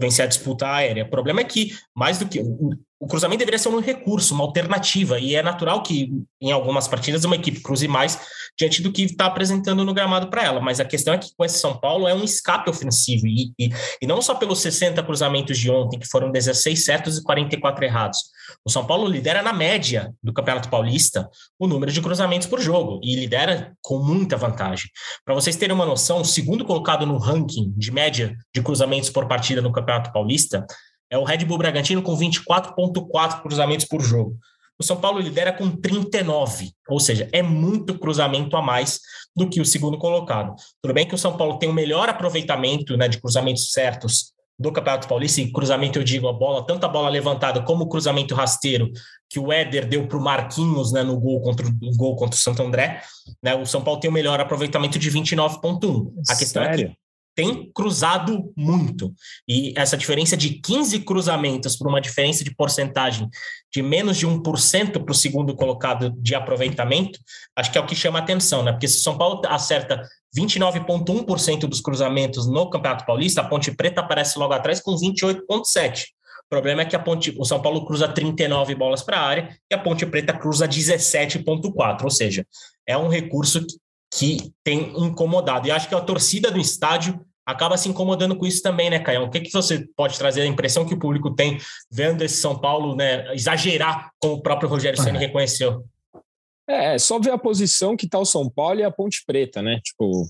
vencer 0.00 0.24
a 0.24 0.28
disputa 0.28 0.66
aérea. 0.66 1.04
O 1.04 1.10
problema 1.10 1.40
é 1.40 1.44
que, 1.44 1.76
mais 1.94 2.18
do 2.18 2.26
que 2.26 2.40
o 2.40 3.06
cruzamento 3.06 3.40
deveria 3.40 3.58
ser 3.58 3.68
um 3.68 3.78
recurso, 3.78 4.34
uma 4.34 4.44
alternativa, 4.44 5.20
e 5.20 5.34
é 5.34 5.42
natural 5.42 5.82
que 5.82 6.10
em 6.40 6.50
algumas 6.50 6.88
partidas 6.88 7.24
uma 7.24 7.36
equipe 7.36 7.60
cruze 7.60 7.86
mais 7.86 8.18
diante 8.58 8.82
do 8.82 8.90
que 8.90 9.02
está 9.02 9.26
apresentando 9.26 9.84
no 9.84 9.94
gramado 9.94 10.28
para 10.28 10.42
ela, 10.42 10.60
mas 10.60 10.80
a 10.80 10.84
questão 10.84 11.14
é 11.14 11.18
que 11.18 11.30
com 11.36 11.44
esse 11.44 11.60
São 11.60 11.78
Paulo 11.78 12.08
é 12.08 12.14
um 12.14 12.24
escape 12.24 12.68
ofensivo, 12.68 13.26
e, 13.26 13.52
e, 13.58 13.70
e, 14.02 14.06
não 14.06 14.20
só 14.20 14.34
pelos 14.34 14.58
60 14.60 15.00
cruzamentos 15.04 15.56
de 15.56 15.70
ontem, 15.70 15.98
que 15.98 16.08
foram 16.08 16.32
16 16.32 16.84
certos 16.84 17.18
e 17.18 17.22
44 17.22 17.84
errados. 17.84 18.18
O 18.64 18.70
São 18.70 18.84
Paulo 18.84 19.06
lidera 19.06 19.42
na 19.42 19.52
média 19.52 20.12
do 20.20 20.32
Campeonato 20.32 20.68
Paulista 20.68 21.28
o 21.58 21.68
número 21.68 21.92
de 21.92 22.02
cruzamentos 22.02 22.48
por 22.48 22.60
jogo, 22.60 23.00
e 23.02 23.14
lidera 23.14 23.72
com 23.80 24.00
muita 24.00 24.36
vantagem. 24.36 24.90
Para 25.24 25.34
vocês 25.34 25.54
terem 25.54 25.74
uma 25.74 25.86
noção, 25.86 26.20
o 26.20 26.24
segundo 26.24 26.64
colocado 26.64 27.06
no 27.06 27.16
ranking 27.16 27.72
de 27.76 27.92
média 27.92 28.36
de 28.52 28.60
cruzamentos 28.60 29.10
por 29.10 29.28
partida 29.28 29.62
no 29.62 29.70
Campeonato 29.70 30.12
Paulista 30.12 30.66
é 31.10 31.16
o 31.16 31.24
Red 31.24 31.44
Bull 31.44 31.58
Bragantino 31.58 32.02
com 32.02 32.16
24,4 32.16 33.40
cruzamentos 33.40 33.86
por 33.86 34.02
jogo. 34.02 34.36
O 34.80 34.84
São 34.84 35.00
Paulo 35.00 35.18
lidera 35.18 35.52
com 35.52 35.70
39, 35.70 36.70
ou 36.88 37.00
seja, 37.00 37.28
é 37.32 37.42
muito 37.42 37.98
cruzamento 37.98 38.56
a 38.56 38.62
mais 38.62 39.00
do 39.34 39.48
que 39.48 39.60
o 39.60 39.64
segundo 39.64 39.98
colocado. 39.98 40.54
Tudo 40.80 40.94
bem 40.94 41.06
que 41.06 41.14
o 41.14 41.18
São 41.18 41.36
Paulo 41.36 41.58
tem 41.58 41.68
o 41.68 41.72
melhor 41.72 42.08
aproveitamento 42.08 42.96
né, 42.96 43.08
de 43.08 43.20
cruzamentos 43.20 43.72
certos 43.72 44.32
do 44.58 44.72
Campeonato 44.72 45.06
Paulista, 45.06 45.40
e 45.40 45.52
cruzamento 45.52 45.98
eu 45.98 46.04
digo 46.04 46.26
a 46.26 46.32
bola, 46.32 46.66
tanto 46.66 46.84
a 46.84 46.88
bola 46.88 47.08
levantada 47.08 47.62
como 47.62 47.84
o 47.84 47.88
cruzamento 47.88 48.34
rasteiro 48.34 48.90
que 49.30 49.38
o 49.38 49.52
Éder 49.52 49.86
deu 49.86 50.08
para 50.08 50.18
o 50.18 50.20
Marquinhos 50.20 50.92
né, 50.92 51.02
no 51.02 51.18
gol 51.18 51.40
contra 51.40 51.66
o 51.66 51.96
gol 51.96 52.16
contra 52.16 52.36
o 52.36 52.40
Santo 52.40 52.62
André. 52.62 53.02
Né, 53.42 53.54
o 53.54 53.64
São 53.64 53.82
Paulo 53.82 54.00
tem 54.00 54.10
o 54.10 54.12
melhor 54.12 54.40
aproveitamento 54.40 54.98
de 54.98 55.10
29,1. 55.10 56.12
A 56.28 56.36
questão 56.36 56.64
Sério? 56.64 56.86
é 56.86 56.88
que 56.88 56.96
tem 57.38 57.70
cruzado 57.72 58.52
muito. 58.56 59.14
E 59.46 59.72
essa 59.76 59.96
diferença 59.96 60.36
de 60.36 60.54
15 60.60 60.98
cruzamentos 61.02 61.76
por 61.76 61.86
uma 61.86 62.00
diferença 62.00 62.42
de 62.42 62.52
porcentagem 62.52 63.28
de 63.72 63.80
menos 63.80 64.16
de 64.16 64.26
1% 64.26 65.04
para 65.04 65.12
o 65.12 65.14
segundo 65.14 65.54
colocado 65.54 66.10
de 66.18 66.34
aproveitamento, 66.34 67.20
acho 67.54 67.70
que 67.70 67.78
é 67.78 67.80
o 67.80 67.86
que 67.86 67.94
chama 67.94 68.18
atenção, 68.18 68.64
né? 68.64 68.72
Porque 68.72 68.88
se 68.88 69.02
São 69.02 69.16
Paulo 69.16 69.40
acerta 69.46 70.02
29,1% 70.36 71.60
dos 71.68 71.80
cruzamentos 71.80 72.48
no 72.48 72.68
Campeonato 72.68 73.06
Paulista, 73.06 73.40
a 73.40 73.44
Ponte 73.44 73.70
Preta 73.70 74.00
aparece 74.00 74.36
logo 74.36 74.52
atrás 74.52 74.80
com 74.80 74.96
28,7%. 74.96 76.06
O 76.44 76.48
problema 76.48 76.82
é 76.82 76.86
que 76.86 76.96
a 76.96 76.98
Ponte, 76.98 77.32
o 77.38 77.44
São 77.44 77.62
Paulo 77.62 77.86
cruza 77.86 78.08
39 78.08 78.74
bolas 78.74 79.04
para 79.04 79.20
a 79.20 79.24
área 79.24 79.56
e 79.70 79.74
a 79.76 79.78
Ponte 79.78 80.04
Preta 80.04 80.36
cruza 80.36 80.66
17,4, 80.66 82.02
ou 82.02 82.10
seja, 82.10 82.44
é 82.84 82.98
um 82.98 83.06
recurso 83.06 83.64
que 84.12 84.52
tem 84.64 84.92
incomodado. 84.98 85.68
E 85.68 85.70
acho 85.70 85.88
que 85.88 85.94
a 85.94 86.00
torcida 86.00 86.50
do 86.50 86.58
estádio 86.58 87.24
acaba 87.48 87.78
se 87.78 87.88
incomodando 87.88 88.36
com 88.36 88.44
isso 88.44 88.62
também, 88.62 88.90
né, 88.90 88.98
Caio? 88.98 89.22
O 89.22 89.30
que, 89.30 89.40
que 89.40 89.50
você 89.50 89.88
pode 89.96 90.18
trazer 90.18 90.42
a 90.42 90.46
impressão 90.46 90.84
que 90.84 90.92
o 90.92 90.98
público 90.98 91.34
tem 91.34 91.56
vendo 91.90 92.20
esse 92.20 92.42
São 92.42 92.58
Paulo 92.58 92.94
né, 92.94 93.34
exagerar, 93.34 94.10
como 94.20 94.34
o 94.34 94.42
próprio 94.42 94.68
Rogério 94.68 95.00
Senna 95.00 95.18
reconheceu? 95.18 95.82
É, 96.68 96.94
é, 96.94 96.98
só 96.98 97.18
ver 97.18 97.30
a 97.30 97.38
posição 97.38 97.96
que 97.96 98.04
está 98.04 98.18
o 98.18 98.26
São 98.26 98.50
Paulo 98.50 98.80
e 98.80 98.84
a 98.84 98.90
Ponte 98.90 99.22
Preta, 99.26 99.62
né? 99.62 99.80
Tipo, 99.82 100.28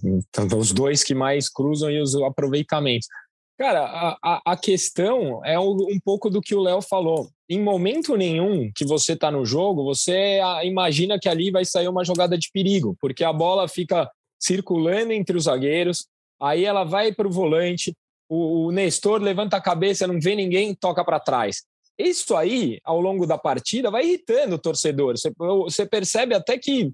os 0.56 0.72
dois 0.72 1.02
que 1.02 1.12
mais 1.12 1.48
cruzam 1.48 1.90
e 1.90 2.00
os 2.00 2.14
aproveitamentos. 2.14 3.08
Cara, 3.58 3.80
a, 3.80 4.18
a, 4.22 4.52
a 4.52 4.56
questão 4.56 5.44
é 5.44 5.58
um, 5.58 5.72
um 5.72 5.98
pouco 5.98 6.30
do 6.30 6.40
que 6.40 6.54
o 6.54 6.60
Léo 6.60 6.80
falou. 6.80 7.28
Em 7.50 7.60
momento 7.60 8.16
nenhum 8.16 8.70
que 8.72 8.84
você 8.84 9.14
está 9.14 9.32
no 9.32 9.44
jogo, 9.44 9.82
você 9.82 10.38
imagina 10.62 11.18
que 11.18 11.28
ali 11.28 11.50
vai 11.50 11.64
sair 11.64 11.88
uma 11.88 12.04
jogada 12.04 12.38
de 12.38 12.48
perigo, 12.52 12.96
porque 13.00 13.24
a 13.24 13.32
bola 13.32 13.66
fica 13.66 14.08
circulando 14.38 15.12
entre 15.12 15.36
os 15.36 15.44
zagueiros, 15.44 16.06
aí 16.40 16.64
ela 16.64 16.84
vai 16.84 17.12
para 17.12 17.26
o 17.26 17.32
volante, 17.32 17.94
o 18.28 18.70
Nestor 18.70 19.22
levanta 19.22 19.56
a 19.56 19.60
cabeça, 19.60 20.06
não 20.06 20.20
vê 20.20 20.34
ninguém, 20.34 20.74
toca 20.74 21.04
para 21.04 21.18
trás. 21.18 21.62
Isso 21.98 22.36
aí, 22.36 22.78
ao 22.84 23.00
longo 23.00 23.26
da 23.26 23.36
partida, 23.36 23.90
vai 23.90 24.04
irritando 24.04 24.54
o 24.54 24.58
torcedor. 24.58 25.14
Você, 25.64 25.86
percebe 25.86 26.34
até 26.34 26.56
que, 26.56 26.92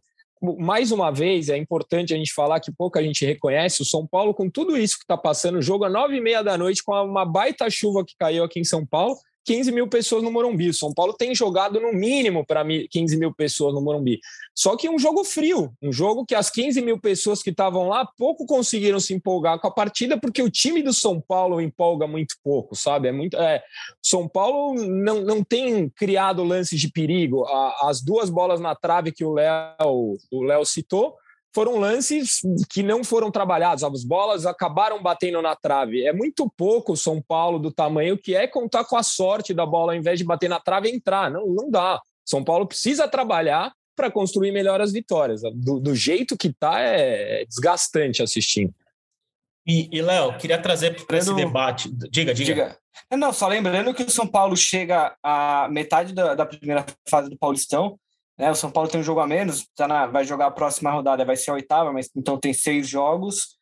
mais 0.59 0.93
uma 0.93 1.11
vez, 1.11 1.49
é 1.49 1.59
importante 1.59 2.15
a 2.15 2.17
gente 2.17 2.33
falar 2.33 2.61
que 2.61 2.73
pouca 2.73 3.03
gente 3.03 3.27
reconhece 3.27 3.83
o 3.83 3.85
São 3.85 4.07
Paulo 4.07 4.33
com 4.33 4.49
tudo 4.49 4.79
isso 4.79 4.97
que 4.97 5.05
está 5.05 5.17
passando. 5.17 5.59
O 5.59 5.63
jogo 5.63 5.85
às 5.85 5.93
nove 5.93 6.17
e 6.17 6.21
meia 6.21 6.43
da 6.43 6.57
noite, 6.57 6.83
com 6.83 6.93
uma 6.93 7.27
baita 7.27 7.69
chuva 7.69 8.05
que 8.05 8.15
caiu 8.19 8.45
aqui 8.45 8.61
em 8.61 8.65
São 8.65 8.87
Paulo. 8.87 9.17
15 9.45 9.73
mil 9.73 9.87
pessoas 9.87 10.23
no 10.23 10.31
Morumbi. 10.31 10.71
O 10.71 10.75
São 10.75 10.95
Paulo 10.95 11.13
tem 11.13 11.35
jogado 11.35 11.79
no 11.79 11.93
mínimo 11.93 12.47
para 12.47 12.65
15 12.65 13.17
mil 13.19 13.35
pessoas 13.35 13.75
no 13.75 13.83
Morumbi. 13.83 14.19
Só 14.55 14.77
que 14.77 14.89
um 14.89 14.99
jogo 14.99 15.25
frio, 15.25 15.73
um 15.83 15.93
jogo 15.93 16.25
que 16.25 16.35
as 16.35 16.49
15 16.49 16.81
mil 16.81 16.99
pessoas 16.99 17.43
que 17.43 17.51
estavam 17.51 17.89
lá 17.89 18.07
pouco 18.17 18.47
conseguiram 18.47 19.01
se 19.01 19.13
empolgar 19.13 19.59
com 19.59 19.67
a 19.67 19.75
partida, 19.75 20.19
porque 20.19 20.41
o 20.41 20.51
time 20.51 20.81
do 20.81 20.93
São 20.93 21.21
Paulo 21.21 21.61
empolga 21.61 22.07
muito 22.07 22.37
pouco, 22.43 22.77
sabe? 22.77 23.09
É 23.09 23.13
muito. 23.13 23.37
É, 23.37 23.63
São 24.01 24.29
Paulo 24.29 24.75
não, 24.75 25.23
não 25.23 25.43
tem 25.43 25.89
criado 25.89 26.45
lances 26.45 26.81
de 26.81 26.89
perigo. 26.89 27.45
as 27.83 28.01
duas 28.01 28.31
bolas 28.31 28.61
na 28.61 28.77
trave 28.77 29.11
que 29.11 29.25
o 29.25 29.33
Léo 29.33 30.17
o 30.31 30.43
Léo 30.45 30.65
citou 30.65 31.17
foram 31.55 31.79
lances 31.79 32.41
que 32.69 32.83
não 32.83 33.05
foram 33.05 33.31
trabalhados. 33.31 33.85
As 33.85 34.05
bolas 34.05 34.45
acabaram 34.45 35.03
batendo 35.03 35.41
na 35.41 35.55
trave. 35.55 36.05
É 36.05 36.13
muito 36.13 36.51
pouco 36.57 36.93
o 36.93 36.97
São 36.97 37.23
Paulo 37.23 37.61
do 37.61 37.73
tamanho 37.73 38.19
que 38.19 38.35
é 38.35 38.47
contar 38.47 38.85
com 38.85 38.97
a 38.97 39.03
sorte 39.03 39.55
da 39.55 39.65
bola, 39.65 39.93
ao 39.93 39.99
invés 39.99 40.19
de 40.19 40.25
bater 40.25 40.49
na 40.49 40.59
trave, 40.59 40.91
entrar. 40.91 41.31
Não, 41.31 41.47
não 41.47 41.71
dá. 41.71 42.01
São 42.25 42.43
Paulo 42.43 42.67
precisa 42.67 43.07
trabalhar 43.07 43.73
para 43.95 44.11
construir 44.11 44.53
melhor 44.53 44.81
as 44.81 44.93
vitórias. 44.93 45.43
Do, 45.55 45.81
do 45.81 45.95
jeito 45.95 46.37
que 46.37 46.49
está, 46.49 46.81
é 46.81 47.45
desgastante 47.45 48.23
assistindo. 48.23 48.75
E, 49.67 49.89
e 49.91 50.03
Léo, 50.03 50.37
queria 50.37 50.61
trazer 50.61 51.07
para 51.07 51.19
esse 51.19 51.35
debate. 51.35 51.91
Diga, 52.11 52.35
diga. 52.35 52.55
diga. 52.55 52.79
Não, 53.17 53.33
só 53.33 53.49
lembrando 53.49 53.95
que 53.95 54.03
o 54.03 54.11
São 54.11 54.27
Paulo 54.27 54.57
chega 54.57 55.17
à 55.23 55.69
metade 55.71 56.13
da, 56.13 56.35
da 56.35 56.45
primeira 56.45 56.85
fase 57.09 57.31
do 57.31 57.39
Paulistão 57.39 57.99
né? 58.39 58.51
O 58.51 58.55
São 58.55 58.71
Paulo 58.71 58.89
tem 58.89 59.01
um 59.01 59.05
jogo 59.05 59.21
a 59.21 59.27
menos, 59.27 59.67
tá 59.75 59.87
na, 59.87 60.07
vai 60.07 60.25
jogar 60.25 60.47
a 60.47 60.51
próxima 60.51 60.91
rodada, 60.91 61.25
vai 61.25 61.37
ser 61.37 61.51
a 61.51 61.55
oitava, 61.55 61.93
mas 61.93 62.11
então 62.15 62.39
tem 62.39 62.53
seis 62.53 62.89
jogos. 62.89 63.57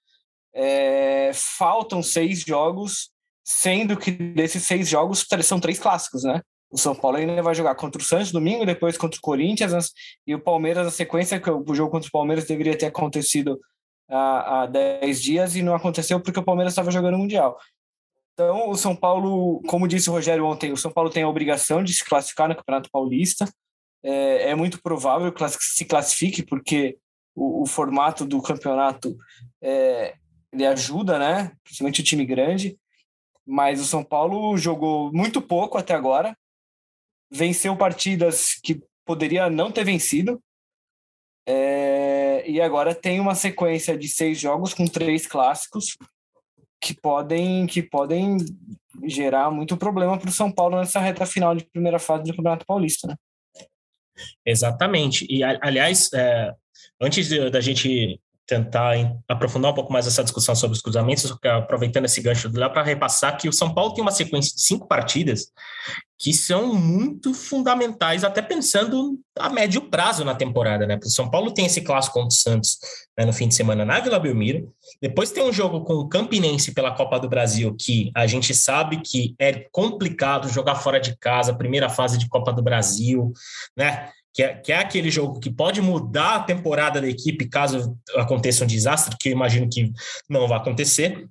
É, 0.55 1.31
faltam 1.35 2.03
seis 2.03 2.41
jogos, 2.41 3.11
sendo 3.45 3.97
que 3.97 4.11
desses 4.11 4.65
seis 4.65 4.89
jogos 4.89 5.27
são 5.43 5.59
três 5.59 5.79
clássicos, 5.79 6.25
né? 6.25 6.43
O 6.73 6.79
São 6.79 6.95
Paulo 6.95 7.19
ainda 7.19 7.43
vai 7.43 7.55
jogar 7.55 7.75
contra 7.75 8.01
o 8.01 8.05
Santos 8.05 8.33
domingo, 8.33 8.65
depois 8.65 8.97
contra 8.97 9.19
o 9.19 9.23
Corinthians 9.23 9.93
e 10.27 10.35
o 10.35 10.41
Palmeiras 10.41 10.85
na 10.85 10.91
sequência, 10.91 11.39
que 11.39 11.51
o 11.51 11.75
jogo 11.75 11.91
contra 11.91 12.09
o 12.09 12.13
Palmeiras 12.13 12.47
deveria 12.47 12.77
ter 12.77 12.87
acontecido 12.87 13.61
há, 14.09 14.63
há 14.63 14.67
dez 14.67 15.21
dias 15.21 15.55
e 15.55 15.63
não 15.63 15.75
aconteceu 15.75 16.19
porque 16.21 16.41
o 16.41 16.45
Palmeiras 16.45 16.73
estava 16.73 16.91
jogando 16.91 17.15
o 17.15 17.19
Mundial. 17.19 17.59
Então, 18.33 18.71
o 18.71 18.77
São 18.77 18.97
Paulo, 18.97 19.61
como 19.69 19.87
disse 19.87 20.09
o 20.09 20.13
Rogério 20.13 20.47
ontem, 20.47 20.73
o 20.73 20.77
São 20.77 20.91
Paulo 20.91 21.11
tem 21.11 21.23
a 21.23 21.29
obrigação 21.29 21.85
de 21.85 21.93
se 21.93 22.05
classificar 22.05 22.49
no 22.49 22.57
Campeonato 22.57 22.89
Paulista 22.91 23.47
é, 24.03 24.51
é 24.51 24.55
muito 24.55 24.83
provável 24.83 25.33
que 25.33 25.45
se 25.61 25.85
classifique, 25.85 26.43
porque 26.43 26.99
o, 27.35 27.63
o 27.63 27.67
formato 27.67 28.25
do 28.27 28.43
campeonato 28.43 29.17
é, 29.63 30.15
ele 30.53 30.67
ajuda, 30.67 31.19
né? 31.19 31.53
Principalmente 31.63 32.01
o 32.01 32.05
time 32.05 32.27
grande. 32.27 32.77
Mas 33.47 33.81
o 33.81 33.85
São 33.85 34.05
Paulo 34.05 34.57
jogou 34.57 35.13
muito 35.13 35.41
pouco 35.41 35.79
até 35.79 35.95
agora, 35.95 36.37
venceu 37.33 37.77
partidas 37.77 38.55
que 38.63 38.83
poderia 39.05 39.49
não 39.49 39.73
ter 39.73 39.85
vencido. 39.85 40.43
É, 41.49 42.49
e 42.49 42.61
agora 42.61 42.95
tem 42.95 43.19
uma 43.19 43.35
sequência 43.35 43.97
de 43.97 44.07
seis 44.09 44.39
jogos 44.39 44.75
com 44.75 44.87
três 44.87 45.27
clássicos 45.27 45.97
que 46.81 46.95
podem 46.95 47.67
que 47.67 47.83
podem 47.83 48.37
gerar 49.05 49.51
muito 49.51 49.77
problema 49.77 50.19
para 50.19 50.29
o 50.29 50.33
São 50.33 50.53
Paulo 50.53 50.77
nessa 50.77 51.01
reta 51.01 51.27
final 51.27 51.55
de 51.55 51.65
primeira 51.65 51.99
fase 51.99 52.25
do 52.25 52.37
Campeonato 52.37 52.67
Paulista. 52.67 53.09
Né? 53.09 53.17
Exatamente. 54.45 55.27
E, 55.29 55.43
aliás, 55.43 56.11
é, 56.13 56.55
antes 57.01 57.29
da 57.51 57.61
gente 57.61 58.21
tentar 58.47 58.95
aprofundar 59.29 59.73
um 59.73 59.75
pouco 59.75 59.93
mais 59.93 60.07
essa 60.07 60.23
discussão 60.23 60.55
sobre 60.55 60.77
os 60.77 60.83
cruzamentos, 60.83 61.33
aproveitando 61.45 62.07
esse 62.07 62.21
gancho 62.21 62.51
lá 62.55 62.69
para 62.69 62.83
repassar 62.83 63.37
que 63.37 63.49
o 63.49 63.53
São 63.53 63.73
Paulo 63.73 63.95
tem 63.95 64.03
uma 64.03 64.11
sequência 64.11 64.55
de 64.55 64.63
cinco 64.63 64.87
partidas 64.87 65.53
que 66.19 66.33
são 66.33 66.73
muito 66.73 67.35
fundamentais, 67.35 68.23
até 68.23 68.41
pensando 68.41 69.19
a 69.37 69.49
médio 69.49 69.91
prazo 69.91 70.25
na 70.25 70.37
temporada, 70.37 70.87
né? 70.87 70.97
o 71.03 71.09
São 71.09 71.29
Paulo 71.29 71.53
tem 71.53 71.67
esse 71.67 71.81
clássico 71.81 72.15
contra 72.15 72.29
o 72.29 72.39
Santos 72.39 72.79
né, 73.19 73.25
no 73.25 73.33
fim 73.33 73.49
de 73.49 73.57
semana 73.57 73.85
na 73.85 73.99
Vila 73.99 74.21
Belmiro, 74.21 74.73
depois 75.01 75.33
tem 75.33 75.43
um 75.43 75.53
jogo 75.53 75.85
com 75.85 75.95
o 75.95 76.09
Campinense 76.09 76.73
pela 76.75 76.95
Copa 76.95 77.19
do 77.19 77.29
Brasil, 77.29 77.75
que 77.77 78.13
a 78.15 78.25
gente 78.29 78.55
sabe 78.55 79.01
que 79.03 79.35
é 79.37 79.67
complicado 79.73 80.49
jogar 80.49 80.77
fora 80.77 81.01
de 81.01 81.17
casa, 81.19 81.55
primeira 81.55 81.89
fase 81.89 82.17
de 82.17 82.29
Copa 82.29 82.53
do 82.53 82.63
Brasil, 82.63 83.33
né? 83.77 84.09
Que 84.35 84.43
é, 84.43 84.55
que 84.55 84.73
é 84.73 84.79
aquele 84.79 85.11
jogo 85.11 85.39
que 85.39 85.51
pode 85.51 85.81
mudar 85.81 86.37
a 86.37 86.43
temporada 86.43 87.01
da 87.01 87.09
equipe 87.09 87.49
caso 87.49 87.97
aconteça 88.17 88.65
um 88.65 88.67
desastre, 88.67 89.17
que 89.19 89.29
eu 89.29 89.33
imagino 89.33 89.69
que 89.69 89.93
não 90.29 90.49
vai 90.49 90.59
acontecer. 90.59 91.27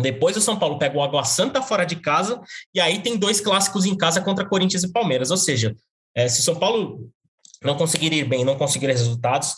Depois 0.00 0.36
o 0.36 0.40
São 0.40 0.58
Paulo 0.58 0.78
pega 0.78 0.96
o 0.96 1.02
Água 1.02 1.24
Santa 1.24 1.62
fora 1.62 1.84
de 1.84 1.96
casa, 1.96 2.40
e 2.74 2.80
aí 2.80 3.00
tem 3.00 3.16
dois 3.16 3.40
clássicos 3.40 3.84
em 3.84 3.96
casa 3.96 4.20
contra 4.20 4.48
Corinthians 4.48 4.82
e 4.82 4.92
Palmeiras. 4.92 5.30
Ou 5.30 5.36
seja, 5.36 5.76
é, 6.14 6.28
se 6.28 6.40
o 6.40 6.42
São 6.42 6.56
Paulo 6.56 7.10
não 7.62 7.76
conseguir 7.76 8.12
ir 8.12 8.24
bem, 8.24 8.44
não 8.44 8.56
conseguir 8.56 8.86
resultados, 8.86 9.54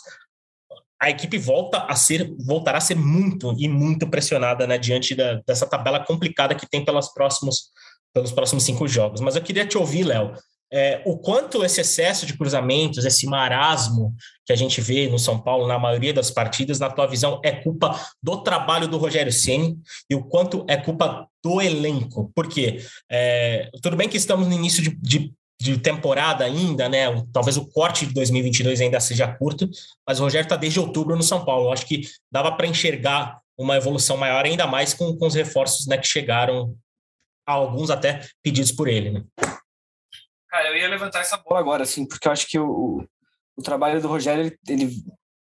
a 1.01 1.09
equipe 1.09 1.37
volta 1.37 1.85
a 1.85 1.95
ser, 1.95 2.33
voltará 2.37 2.77
a 2.77 2.81
ser 2.81 2.95
muito 2.95 3.55
e 3.57 3.67
muito 3.67 4.07
pressionada 4.07 4.67
né, 4.67 4.77
diante 4.77 5.15
da, 5.15 5.41
dessa 5.47 5.65
tabela 5.65 6.03
complicada 6.05 6.53
que 6.53 6.69
tem 6.69 6.85
pelos 6.85 7.09
próximos, 7.09 7.71
pelos 8.13 8.31
próximos 8.31 8.63
cinco 8.63 8.87
jogos. 8.87 9.21
Mas 9.21 9.35
eu 9.35 9.41
queria 9.41 9.65
te 9.65 9.77
ouvir, 9.77 10.03
Léo 10.03 10.35
é, 10.75 11.01
o 11.05 11.17
quanto 11.17 11.63
esse 11.63 11.79
excesso 11.79 12.25
de 12.25 12.37
cruzamentos, 12.37 13.05
esse 13.05 13.25
marasmo 13.25 14.13
que 14.45 14.51
a 14.51 14.57
gente 14.57 14.81
vê 14.81 15.07
no 15.07 15.17
São 15.17 15.39
Paulo 15.39 15.69
na 15.69 15.79
maioria 15.79 16.13
das 16.13 16.29
partidas, 16.29 16.81
na 16.81 16.89
tua 16.89 17.07
visão, 17.07 17.39
é 17.45 17.51
culpa 17.53 17.97
do 18.21 18.43
trabalho 18.43 18.85
do 18.85 18.97
Rogério 18.97 19.31
Ceni 19.31 19.77
e 20.09 20.15
o 20.15 20.25
quanto 20.25 20.65
é 20.67 20.75
culpa 20.75 21.29
do 21.41 21.61
elenco? 21.61 22.29
Porque 22.35 22.81
é, 23.09 23.69
tudo 23.81 23.95
bem 23.95 24.09
que 24.09 24.17
estamos 24.17 24.49
no 24.49 24.53
início 24.53 24.83
de, 24.83 24.93
de, 24.97 25.33
de 25.61 25.77
temporada 25.77 26.43
ainda, 26.43 26.89
né? 26.89 27.05
Talvez 27.31 27.55
o 27.55 27.65
corte 27.67 28.05
de 28.05 28.13
2022 28.13 28.81
ainda 28.81 28.99
seja 28.99 29.29
curto, 29.29 29.69
mas 30.05 30.19
o 30.19 30.23
Rogério 30.23 30.45
está 30.45 30.57
desde 30.57 30.81
outubro 30.81 31.15
no 31.15 31.23
São 31.23 31.45
Paulo. 31.45 31.67
Eu 31.67 31.71
acho 31.71 31.85
que 31.85 32.01
dava 32.29 32.51
para 32.51 32.67
enxergar 32.67 33.39
uma 33.57 33.77
evolução 33.77 34.17
maior, 34.17 34.43
ainda 34.43 34.67
mais 34.67 34.93
com, 34.93 35.15
com 35.15 35.25
os 35.25 35.35
reforços 35.35 35.87
né, 35.87 35.97
que 35.97 36.05
chegaram, 36.05 36.75
alguns 37.47 37.89
até 37.89 38.27
pedidos 38.43 38.73
por 38.73 38.89
ele. 38.89 39.11
Né? 39.11 39.23
Cara, 40.49 40.69
eu 40.69 40.77
ia 40.77 40.87
levantar 40.87 41.19
essa 41.19 41.37
bola 41.37 41.59
agora, 41.59 41.83
assim, 41.83 42.07
porque 42.07 42.27
eu 42.27 42.31
acho 42.31 42.47
que 42.47 42.59
o, 42.59 43.05
o 43.57 43.61
trabalho 43.61 44.01
do 44.01 44.07
Rogério, 44.07 44.55
ele, 44.67 44.91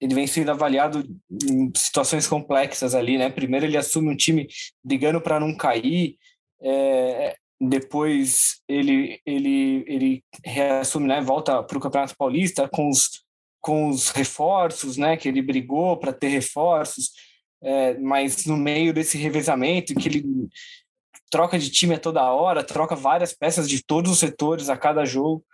ele 0.00 0.14
vem 0.14 0.26
sendo 0.26 0.50
avaliado 0.50 1.04
em 1.30 1.70
situações 1.76 2.26
complexas 2.26 2.94
ali, 2.94 3.18
né? 3.18 3.30
Primeiro 3.30 3.66
ele 3.66 3.76
assume 3.76 4.10
um 4.10 4.16
time 4.16 4.48
brigando 4.82 5.20
para 5.20 5.40
não 5.40 5.56
cair, 5.56 6.16
É, 6.60 7.36
depois 7.60 8.60
ele 8.68 9.20
ele 9.26 9.84
ele 9.86 10.24
reassume, 10.44 11.08
né? 11.08 11.20
Volta 11.20 11.62
para 11.62 11.78
o 11.78 11.80
Campeonato 11.80 12.16
Paulista 12.16 12.68
com 12.68 12.88
os 12.88 13.24
com 13.60 13.88
os 13.88 14.10
reforços, 14.10 14.96
né? 14.96 15.16
Que 15.16 15.28
ele 15.28 15.42
brigou 15.42 15.96
para 15.96 16.12
ter 16.12 16.28
reforços, 16.28 17.10
é, 17.62 17.98
mas 17.98 18.46
no 18.46 18.56
meio 18.56 18.92
desse 18.92 19.18
revezamento 19.18 19.94
que 19.94 20.08
ele 20.08 20.24
troca 21.30 21.58
de 21.58 21.70
time 21.70 21.94
a 21.94 21.98
toda 21.98 22.32
hora, 22.32 22.64
troca 22.64 22.94
várias 22.94 23.32
peças 23.32 23.68
de 23.68 23.82
todos 23.84 24.10
os 24.10 24.18
setores 24.18 24.68
a 24.68 24.76
cada 24.76 25.04
jogo. 25.04 25.44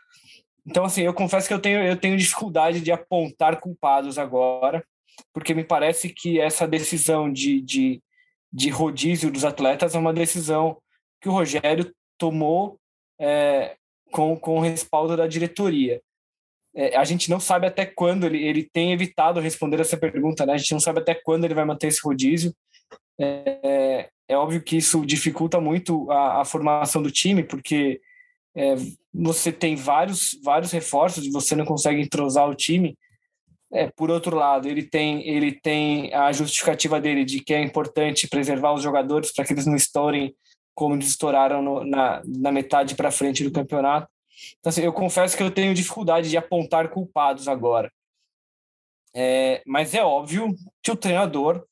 Então, 0.67 0.85
assim, 0.85 1.03
eu 1.03 1.13
confesso 1.13 1.47
que 1.47 1.55
eu 1.55 1.61
tenho, 1.61 1.83
eu 1.83 1.97
tenho 1.97 2.17
dificuldade 2.17 2.81
de 2.81 2.91
apontar 2.91 3.61
culpados 3.61 4.19
agora, 4.19 4.85
porque 5.33 5.55
me 5.55 5.65
parece 5.65 6.09
que 6.09 6.41
essa 6.41 6.67
decisão 6.67 7.31
de, 7.31 7.61
de, 7.61 8.03
de 8.53 8.71
rodízio 8.71 9.31
dos 9.31 9.45
atletas 9.45 9.95
é 9.95 9.99
uma 9.99 10.13
decisão 10.13 10.79
que 11.21 11.29
o 11.29 11.33
Rogério 11.33 11.93
tomou 12.19 12.79
é, 13.21 13.77
com, 14.11 14.37
com 14.37 14.59
o 14.59 14.61
respaldo 14.61 15.17
da 15.17 15.27
diretoria. 15.27 16.01
É, 16.75 16.97
a 16.97 17.05
gente 17.05 17.31
não 17.31 17.39
sabe 17.39 17.67
até 17.67 17.87
quando 17.87 18.25
ele, 18.27 18.43
ele 18.43 18.69
tem 18.73 18.93
evitado 18.93 19.41
responder 19.41 19.81
essa 19.81 19.97
pergunta, 19.97 20.45
né? 20.45 20.55
A 20.55 20.57
gente 20.57 20.73
não 20.73 20.81
sabe 20.81 21.01
até 21.01 21.15
quando 21.15 21.45
ele 21.45 21.55
vai 21.55 21.65
manter 21.65 21.89
esse 21.89 22.01
rodízio. 22.03 22.55
É, 23.21 24.09
é 24.29 24.37
óbvio 24.37 24.63
que 24.63 24.77
isso 24.77 25.05
dificulta 25.05 25.61
muito 25.61 26.11
a, 26.11 26.41
a 26.41 26.45
formação 26.45 27.03
do 27.03 27.11
time, 27.11 27.43
porque 27.43 28.01
é, 28.55 28.75
você 29.13 29.53
tem 29.53 29.77
vários, 29.77 30.39
vários 30.43 30.73
reforços 30.73 31.27
e 31.27 31.31
você 31.31 31.55
não 31.55 31.65
consegue 31.65 32.01
entrosar 32.01 32.49
o 32.49 32.55
time. 32.55 32.97
É, 33.73 33.91
por 33.91 34.11
outro 34.11 34.37
lado, 34.37 34.69
ele 34.69 34.83
tem, 34.83 35.27
ele 35.29 35.53
tem 35.53 36.15
a 36.15 36.31
justificativa 36.33 37.01
dele 37.01 37.25
de 37.25 37.41
que 37.41 37.53
é 37.53 37.61
importante 37.61 38.29
preservar 38.29 38.73
os 38.73 38.83
jogadores 38.83 39.33
para 39.33 39.45
que 39.45 39.53
eles 39.53 39.67
não 39.67 39.75
estourem 39.75 40.35
como 40.75 40.95
eles 40.95 41.09
estouraram 41.09 41.63
no, 41.63 41.85
na, 41.85 42.23
na 42.25 42.53
metade 42.53 42.95
para 42.95 43.11
frente 43.11 43.45
do 43.45 43.53
campeonato. 43.53 44.09
Então, 44.59 44.71
assim, 44.71 44.83
eu 44.83 44.93
confesso 44.93 45.37
que 45.37 45.43
eu 45.43 45.51
tenho 45.51 45.75
dificuldade 45.75 46.29
de 46.29 46.37
apontar 46.37 46.89
culpados 46.89 47.47
agora. 47.47 47.93
É, 49.15 49.63
mas 49.65 49.95
é 49.95 50.03
óbvio 50.03 50.55
que 50.83 50.91
o 50.91 50.97
treinador 50.97 51.65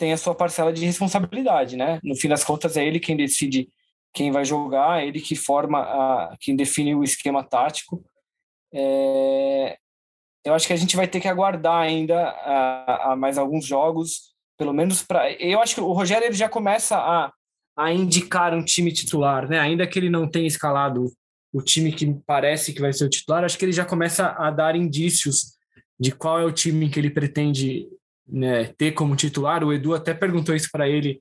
tem 0.00 0.14
a 0.14 0.16
sua 0.16 0.34
parcela 0.34 0.72
de 0.72 0.86
responsabilidade, 0.86 1.76
né? 1.76 2.00
No 2.02 2.16
fim 2.16 2.26
das 2.26 2.42
contas, 2.42 2.74
é 2.78 2.84
ele 2.84 2.98
quem 2.98 3.14
decide 3.14 3.68
quem 4.14 4.32
vai 4.32 4.46
jogar, 4.46 5.02
é 5.02 5.06
ele 5.06 5.20
que 5.20 5.36
forma, 5.36 5.80
a, 5.82 6.36
quem 6.40 6.56
define 6.56 6.94
o 6.94 7.04
esquema 7.04 7.44
tático. 7.44 8.02
É, 8.72 9.76
eu 10.42 10.54
acho 10.54 10.66
que 10.66 10.72
a 10.72 10.76
gente 10.76 10.96
vai 10.96 11.06
ter 11.06 11.20
que 11.20 11.28
aguardar 11.28 11.82
ainda 11.82 12.18
a, 12.18 13.12
a 13.12 13.16
mais 13.16 13.36
alguns 13.36 13.66
jogos, 13.66 14.32
pelo 14.56 14.72
menos 14.72 15.02
para. 15.02 15.30
Eu 15.32 15.60
acho 15.60 15.74
que 15.74 15.82
o 15.82 15.92
Rogério 15.92 16.26
ele 16.26 16.34
já 16.34 16.48
começa 16.48 16.96
a, 16.96 17.30
a 17.76 17.92
indicar 17.92 18.54
um 18.54 18.64
time 18.64 18.90
titular, 18.90 19.46
né? 19.50 19.58
Ainda 19.60 19.86
que 19.86 19.98
ele 19.98 20.08
não 20.08 20.26
tenha 20.26 20.46
escalado 20.46 21.12
o 21.52 21.60
time 21.60 21.92
que 21.92 22.10
parece 22.26 22.72
que 22.72 22.80
vai 22.80 22.94
ser 22.94 23.04
o 23.04 23.10
titular, 23.10 23.44
acho 23.44 23.58
que 23.58 23.66
ele 23.66 23.72
já 23.72 23.84
começa 23.84 24.28
a 24.38 24.50
dar 24.50 24.74
indícios 24.74 25.58
de 25.98 26.10
qual 26.10 26.40
é 26.40 26.44
o 26.44 26.52
time 26.52 26.88
que 26.88 26.98
ele 26.98 27.10
pretende 27.10 27.86
né, 28.30 28.64
ter 28.76 28.92
como 28.92 29.16
titular. 29.16 29.64
O 29.64 29.72
Edu 29.72 29.94
até 29.94 30.14
perguntou 30.14 30.54
isso 30.54 30.68
para 30.70 30.88
ele 30.88 31.20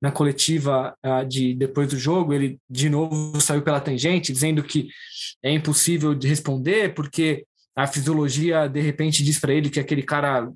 na 0.00 0.10
coletiva 0.10 0.94
uh, 1.04 1.26
de 1.26 1.54
depois 1.54 1.88
do 1.88 1.98
jogo. 1.98 2.32
Ele 2.32 2.58
de 2.68 2.88
novo 2.88 3.40
saiu 3.40 3.62
pela 3.62 3.80
tangente, 3.80 4.32
dizendo 4.32 4.62
que 4.62 4.88
é 5.42 5.50
impossível 5.50 6.14
de 6.14 6.28
responder 6.28 6.94
porque 6.94 7.44
a 7.76 7.86
fisiologia 7.86 8.68
de 8.68 8.80
repente 8.80 9.24
diz 9.24 9.38
para 9.38 9.52
ele 9.52 9.70
que 9.70 9.80
aquele 9.80 10.02
cara 10.02 10.48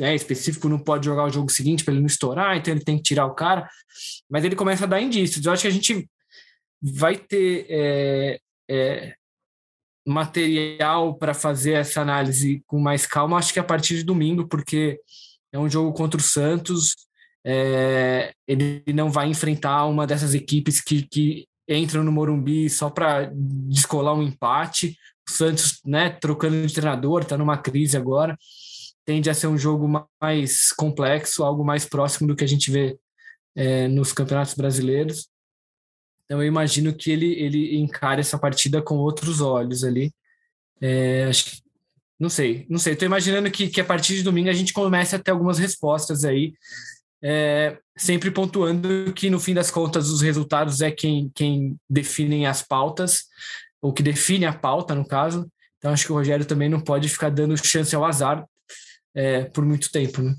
é, 0.00 0.14
específico 0.14 0.68
não 0.68 0.78
pode 0.78 1.06
jogar 1.06 1.24
o 1.24 1.30
jogo 1.30 1.50
seguinte 1.50 1.84
para 1.84 1.92
ele 1.92 2.00
não 2.00 2.06
estourar, 2.06 2.56
então 2.56 2.72
ele 2.72 2.84
tem 2.84 2.96
que 2.96 3.02
tirar 3.02 3.26
o 3.26 3.34
cara. 3.34 3.68
Mas 4.28 4.44
ele 4.44 4.56
começa 4.56 4.84
a 4.84 4.88
dar 4.88 5.00
indícios. 5.00 5.44
Eu 5.44 5.52
acho 5.52 5.62
que 5.62 5.68
a 5.68 5.72
gente 5.72 6.08
vai 6.80 7.16
ter 7.16 7.66
é, 7.68 8.40
é, 8.68 9.14
material 10.06 11.14
para 11.14 11.34
fazer 11.34 11.72
essa 11.72 12.00
análise 12.00 12.62
com 12.66 12.78
mais 12.78 13.06
calma, 13.06 13.38
acho 13.38 13.52
que 13.52 13.60
a 13.60 13.64
partir 13.64 13.96
de 13.96 14.04
domingo, 14.04 14.48
porque 14.48 14.98
é 15.52 15.58
um 15.58 15.68
jogo 15.68 15.92
contra 15.92 16.18
o 16.18 16.22
Santos. 16.22 16.96
É, 17.44 18.32
ele 18.48 18.82
não 18.94 19.10
vai 19.10 19.28
enfrentar 19.28 19.84
uma 19.86 20.06
dessas 20.06 20.34
equipes 20.34 20.80
que, 20.80 21.02
que 21.02 21.46
entram 21.68 22.02
no 22.02 22.12
Morumbi 22.12 22.70
só 22.70 22.88
para 22.88 23.30
descolar 23.68 24.14
um 24.14 24.22
empate. 24.22 24.96
O 25.28 25.30
Santos, 25.30 25.80
né, 25.84 26.10
trocando 26.10 26.66
de 26.66 26.74
treinador, 26.74 27.22
está 27.22 27.36
numa 27.36 27.58
crise 27.58 27.96
agora. 27.96 28.36
Tende 29.04 29.28
a 29.28 29.34
ser 29.34 29.48
um 29.48 29.58
jogo 29.58 29.88
mais 30.20 30.72
complexo, 30.72 31.44
algo 31.44 31.64
mais 31.64 31.84
próximo 31.84 32.28
do 32.28 32.36
que 32.36 32.44
a 32.44 32.48
gente 32.48 32.70
vê 32.70 32.98
é, 33.54 33.88
nos 33.88 34.12
campeonatos 34.12 34.54
brasileiros. 34.54 35.28
Então 36.24 36.40
eu 36.40 36.48
imagino 36.48 36.94
que 36.94 37.10
ele, 37.10 37.32
ele 37.34 37.76
encare 37.76 38.20
essa 38.20 38.38
partida 38.38 38.80
com 38.80 38.96
outros 38.96 39.40
olhos 39.40 39.84
ali. 39.84 40.12
É, 40.80 41.24
acho, 41.24 41.61
não 42.22 42.28
sei, 42.28 42.64
não 42.70 42.78
sei. 42.78 42.92
Estou 42.92 43.06
imaginando 43.06 43.50
que, 43.50 43.68
que 43.68 43.80
a 43.80 43.84
partir 43.84 44.14
de 44.14 44.22
domingo 44.22 44.48
a 44.48 44.52
gente 44.52 44.72
comece 44.72 45.16
a 45.16 45.18
ter 45.18 45.32
algumas 45.32 45.58
respostas 45.58 46.24
aí, 46.24 46.54
é, 47.20 47.76
sempre 47.96 48.30
pontuando 48.30 49.12
que 49.12 49.28
no 49.28 49.40
fim 49.40 49.52
das 49.52 49.72
contas 49.72 50.08
os 50.08 50.20
resultados 50.20 50.80
é 50.80 50.92
quem, 50.92 51.32
quem 51.34 51.76
definem 51.90 52.46
as 52.46 52.62
pautas, 52.62 53.24
ou 53.80 53.92
que 53.92 54.04
define 54.04 54.46
a 54.46 54.52
pauta, 54.52 54.94
no 54.94 55.04
caso. 55.04 55.50
Então 55.78 55.90
acho 55.90 56.06
que 56.06 56.12
o 56.12 56.14
Rogério 56.14 56.46
também 56.46 56.68
não 56.68 56.78
pode 56.78 57.08
ficar 57.08 57.28
dando 57.28 57.56
chance 57.56 57.92
ao 57.92 58.04
azar 58.04 58.46
é, 59.12 59.46
por 59.46 59.64
muito 59.64 59.90
tempo, 59.90 60.22
né? 60.22 60.36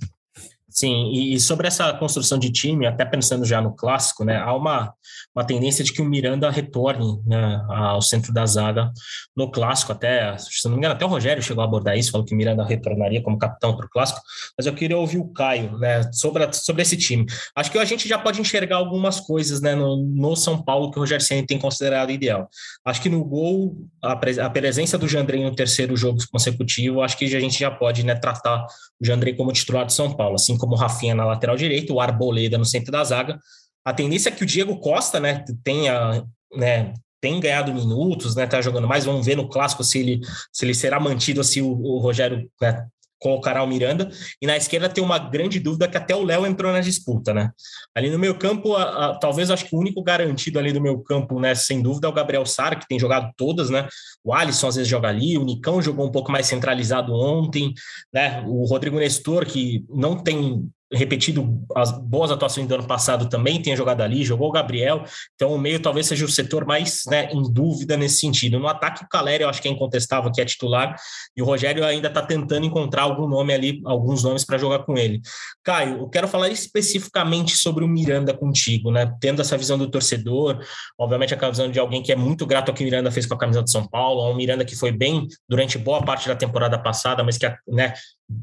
Sim, 0.73 1.11
e 1.11 1.39
sobre 1.39 1.67
essa 1.67 1.93
construção 1.93 2.39
de 2.39 2.51
time, 2.51 2.87
até 2.87 3.05
pensando 3.05 3.45
já 3.45 3.61
no 3.61 3.75
clássico, 3.75 4.25
né, 4.25 4.37
há 4.37 4.55
uma, 4.55 4.91
uma 5.35 5.45
tendência 5.45 5.83
de 5.83 5.93
que 5.93 6.01
o 6.01 6.05
Miranda 6.05 6.49
retorne 6.49 7.21
né, 7.27 7.63
ao 7.69 8.01
centro 8.01 8.33
da 8.33 8.43
zaga 8.47 8.91
no 9.37 9.51
clássico, 9.51 9.91
até, 9.91 10.35
se 10.39 10.65
não 10.65 10.71
me 10.71 10.77
engano, 10.79 10.95
até 10.95 11.05
o 11.05 11.07
Rogério 11.07 11.43
chegou 11.43 11.61
a 11.61 11.65
abordar 11.67 11.95
isso, 11.95 12.11
falou 12.11 12.25
que 12.25 12.33
o 12.33 12.37
Miranda 12.37 12.65
retornaria 12.65 13.21
como 13.21 13.37
capitão 13.37 13.77
para 13.77 13.85
o 13.85 13.89
clássico, 13.89 14.19
mas 14.57 14.65
eu 14.65 14.73
queria 14.73 14.97
ouvir 14.97 15.19
o 15.19 15.31
Caio 15.31 15.77
né, 15.77 16.11
sobre, 16.11 16.51
sobre 16.53 16.81
esse 16.81 16.97
time. 16.97 17.27
Acho 17.55 17.71
que 17.71 17.77
a 17.77 17.85
gente 17.85 18.09
já 18.09 18.17
pode 18.17 18.41
enxergar 18.41 18.77
algumas 18.77 19.19
coisas 19.19 19.61
né, 19.61 19.75
no, 19.75 19.97
no 19.97 20.35
São 20.35 20.59
Paulo 20.59 20.89
que 20.89 20.97
o 20.97 21.01
Rogério 21.01 21.23
Senna 21.23 21.45
tem 21.45 21.59
considerado 21.59 22.09
ideal. 22.09 22.49
Acho 22.83 22.99
que 22.99 23.09
no 23.09 23.23
gol, 23.23 23.77
a, 24.03 24.13
a 24.13 24.49
presença 24.49 24.97
do 24.97 25.07
Jandrei 25.07 25.43
no 25.43 25.55
terceiro 25.55 25.95
jogo 25.95 26.17
consecutivo, 26.31 27.03
acho 27.03 27.15
que 27.15 27.25
a 27.25 27.39
gente 27.39 27.59
já 27.59 27.69
pode 27.69 28.03
né, 28.03 28.15
tratar 28.15 28.65
o 28.99 29.05
Jandrei 29.05 29.35
como 29.35 29.51
titular 29.51 29.85
de 29.85 29.93
São 29.93 30.11
Paulo, 30.15 30.35
assim 30.35 30.57
como 30.63 30.75
o 30.75 30.77
Rafinha 30.77 31.13
na 31.13 31.25
lateral 31.25 31.57
direita, 31.57 31.91
o 31.91 31.99
Arboleda 31.99 32.57
no 32.57 32.63
centro 32.63 32.89
da 32.89 33.03
zaga. 33.03 33.37
A 33.83 33.93
tendência 33.93 34.29
é 34.29 34.31
que 34.31 34.43
o 34.43 34.47
Diego 34.47 34.77
Costa, 34.79 35.19
né, 35.19 35.43
tenha, 35.61 36.23
né, 36.55 36.93
tem 37.19 37.37
ganhado 37.37 37.73
minutos, 37.73 38.33
né, 38.33 38.47
tá 38.47 38.61
jogando 38.61 38.87
mais. 38.87 39.03
Vamos 39.03 39.25
ver 39.25 39.35
no 39.35 39.49
clássico 39.49 39.83
se 39.83 39.99
ele, 39.99 40.21
se 40.53 40.63
ele 40.63 40.73
será 40.73 41.01
mantido, 41.01 41.43
se 41.43 41.61
o, 41.61 41.67
o 41.67 41.99
Rogério 41.99 42.49
né, 42.61 42.87
colocará 43.23 43.63
o 43.63 43.67
Miranda. 43.67 44.11
E 44.41 44.45
na 44.45 44.57
esquerda 44.57 44.89
tem 44.89 45.01
uma 45.01 45.17
grande 45.17 45.57
dúvida 45.57 45.87
que 45.87 45.95
até 45.95 46.13
o 46.13 46.23
Léo 46.23 46.45
entrou 46.45 46.73
na 46.73 46.81
disputa, 46.81 47.33
né? 47.33 47.51
Ali 47.95 48.09
no 48.09 48.19
meio 48.19 48.37
campo, 48.37 48.75
a, 48.75 48.83
a, 48.83 49.17
talvez 49.17 49.49
acho 49.49 49.65
que 49.65 49.73
o 49.73 49.79
único 49.79 50.03
garantido 50.03 50.59
ali 50.59 50.73
do 50.73 50.81
meio 50.81 51.01
campo, 51.01 51.39
né, 51.39 51.55
sem 51.55 51.81
dúvida, 51.81 52.07
é 52.07 52.09
o 52.09 52.13
Gabriel 52.13 52.45
Sara, 52.45 52.75
que 52.75 52.87
tem 52.87 52.99
jogado 52.99 53.31
todas, 53.37 53.69
né? 53.69 53.87
O 54.21 54.33
Alisson 54.33 54.67
às 54.67 54.75
vezes 54.75 54.89
joga 54.89 55.07
ali, 55.07 55.37
o 55.37 55.45
Nicão 55.45 55.81
jogou 55.81 56.05
um 56.05 56.11
pouco 56.11 56.31
mais 56.31 56.47
centralizado 56.47 57.13
ontem, 57.13 57.73
né? 58.13 58.43
O 58.45 58.65
Rodrigo 58.65 58.99
Nestor, 58.99 59.45
que 59.45 59.85
não 59.89 60.21
tem 60.21 60.69
repetido 60.93 61.61
as 61.75 61.91
boas 61.91 62.31
atuações 62.31 62.67
do 62.67 62.75
ano 62.75 62.85
passado 62.85 63.27
também, 63.27 63.61
tem 63.61 63.75
jogado 63.75 64.01
ali, 64.01 64.23
jogou 64.23 64.49
o 64.49 64.51
Gabriel, 64.51 65.03
então 65.35 65.53
o 65.53 65.57
meio 65.57 65.79
talvez 65.79 66.07
seja 66.07 66.25
o 66.25 66.29
setor 66.29 66.65
mais 66.65 67.03
né, 67.07 67.29
em 67.31 67.41
dúvida 67.51 67.97
nesse 67.97 68.19
sentido. 68.19 68.59
No 68.59 68.67
ataque, 68.67 69.03
o 69.03 69.07
Caleri 69.09 69.43
eu 69.43 69.49
acho 69.49 69.61
que 69.61 69.67
é 69.67 69.71
incontestável, 69.71 70.31
que 70.31 70.41
é 70.41 70.45
titular, 70.45 70.95
e 71.35 71.41
o 71.41 71.45
Rogério 71.45 71.83
ainda 71.83 72.07
está 72.07 72.21
tentando 72.21 72.65
encontrar 72.65 73.03
algum 73.03 73.27
nome 73.27 73.53
ali, 73.53 73.81
alguns 73.85 74.23
nomes 74.23 74.45
para 74.45 74.57
jogar 74.57 74.79
com 74.79 74.97
ele. 74.97 75.21
Caio, 75.63 75.99
eu 75.99 76.09
quero 76.09 76.27
falar 76.27 76.49
especificamente 76.49 77.55
sobre 77.55 77.83
o 77.83 77.87
Miranda 77.87 78.33
contigo, 78.33 78.91
né? 78.91 79.11
Tendo 79.19 79.41
essa 79.41 79.57
visão 79.57 79.77
do 79.77 79.89
torcedor, 79.89 80.59
obviamente 80.97 81.33
a 81.33 81.49
visão 81.49 81.69
de 81.69 81.79
alguém 81.79 82.01
que 82.01 82.11
é 82.11 82.15
muito 82.15 82.45
grato 82.45 82.69
ao 82.69 82.75
que 82.75 82.83
o 82.83 82.85
Miranda 82.85 83.11
fez 83.11 83.25
com 83.25 83.33
a 83.33 83.37
camisa 83.37 83.63
de 83.63 83.71
São 83.71 83.87
Paulo, 83.87 84.29
um 84.29 84.35
Miranda 84.35 84.63
que 84.63 84.75
foi 84.75 84.91
bem 84.91 85.27
durante 85.47 85.77
boa 85.77 86.03
parte 86.03 86.27
da 86.27 86.35
temporada 86.35 86.77
passada, 86.77 87.23
mas 87.23 87.37
que 87.37 87.51
né, 87.67 87.93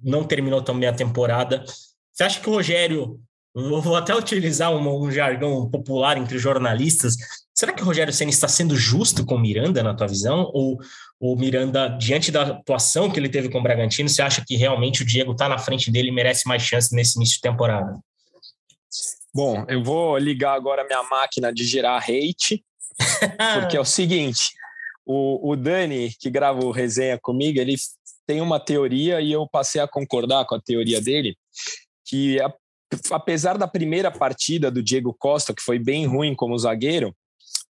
não 0.03 0.25
terminou 0.25 0.63
tão 0.63 0.79
bem 0.79 0.89
a 0.89 0.93
temporada. 0.93 1.65
Você 2.21 2.25
acha 2.25 2.41
que 2.41 2.51
o 2.51 2.53
Rogério, 2.53 3.19
vou 3.55 3.97
até 3.97 4.15
utilizar 4.15 4.71
um, 4.71 5.05
um 5.07 5.11
jargão 5.11 5.71
popular 5.71 6.19
entre 6.19 6.39
jornalistas, 6.39 7.17
será 7.55 7.73
que 7.73 7.83
o 7.83 7.87
Rogério 7.87 8.13
Senna 8.13 8.29
está 8.29 8.47
sendo 8.47 8.77
justo 8.77 9.25
com 9.25 9.37
o 9.37 9.41
Miranda, 9.41 9.83
na 9.83 9.95
tua 9.95 10.07
visão? 10.07 10.51
Ou 10.53 10.79
o 11.19 11.35
Miranda, 11.35 11.89
diante 11.89 12.31
da 12.31 12.43
atuação 12.43 13.11
que 13.11 13.19
ele 13.19 13.31
teve 13.31 13.49
com 13.49 13.59
o 13.59 13.63
Bragantino, 13.63 14.07
você 14.07 14.21
acha 14.21 14.45
que 14.47 14.55
realmente 14.55 15.01
o 15.01 15.07
Diego 15.07 15.33
está 15.33 15.49
na 15.49 15.57
frente 15.57 15.91
dele 15.91 16.09
e 16.09 16.13
merece 16.13 16.47
mais 16.47 16.61
chance 16.61 16.95
nesse 16.95 17.17
início 17.17 17.37
de 17.37 17.41
temporada? 17.41 17.99
Bom, 19.33 19.65
eu 19.67 19.83
vou 19.83 20.19
ligar 20.19 20.53
agora 20.53 20.85
minha 20.85 21.03
máquina 21.05 21.51
de 21.51 21.65
gerar 21.65 22.05
hate, 22.07 22.63
porque 23.55 23.79
é 23.79 23.81
o 23.81 23.85
seguinte: 23.87 24.51
o, 25.07 25.53
o 25.53 25.57
Dani, 25.57 26.13
que 26.21 26.29
grava 26.29 26.63
o 26.63 26.71
resenha 26.71 27.19
comigo, 27.19 27.59
ele 27.59 27.77
tem 28.27 28.43
uma 28.43 28.61
teoria 28.61 29.23
e 29.23 29.33
eu 29.33 29.49
passei 29.49 29.81
a 29.81 29.89
concordar 29.89 30.45
com 30.45 30.55
a 30.55 30.61
teoria 30.61 31.01
dele, 31.01 31.35
que 32.11 32.39
apesar 33.13 33.57
da 33.57 33.69
primeira 33.69 34.11
partida 34.11 34.69
do 34.69 34.83
Diego 34.83 35.15
Costa, 35.17 35.55
que 35.55 35.63
foi 35.63 35.79
bem 35.79 36.07
ruim 36.07 36.35
como 36.35 36.59
zagueiro, 36.59 37.15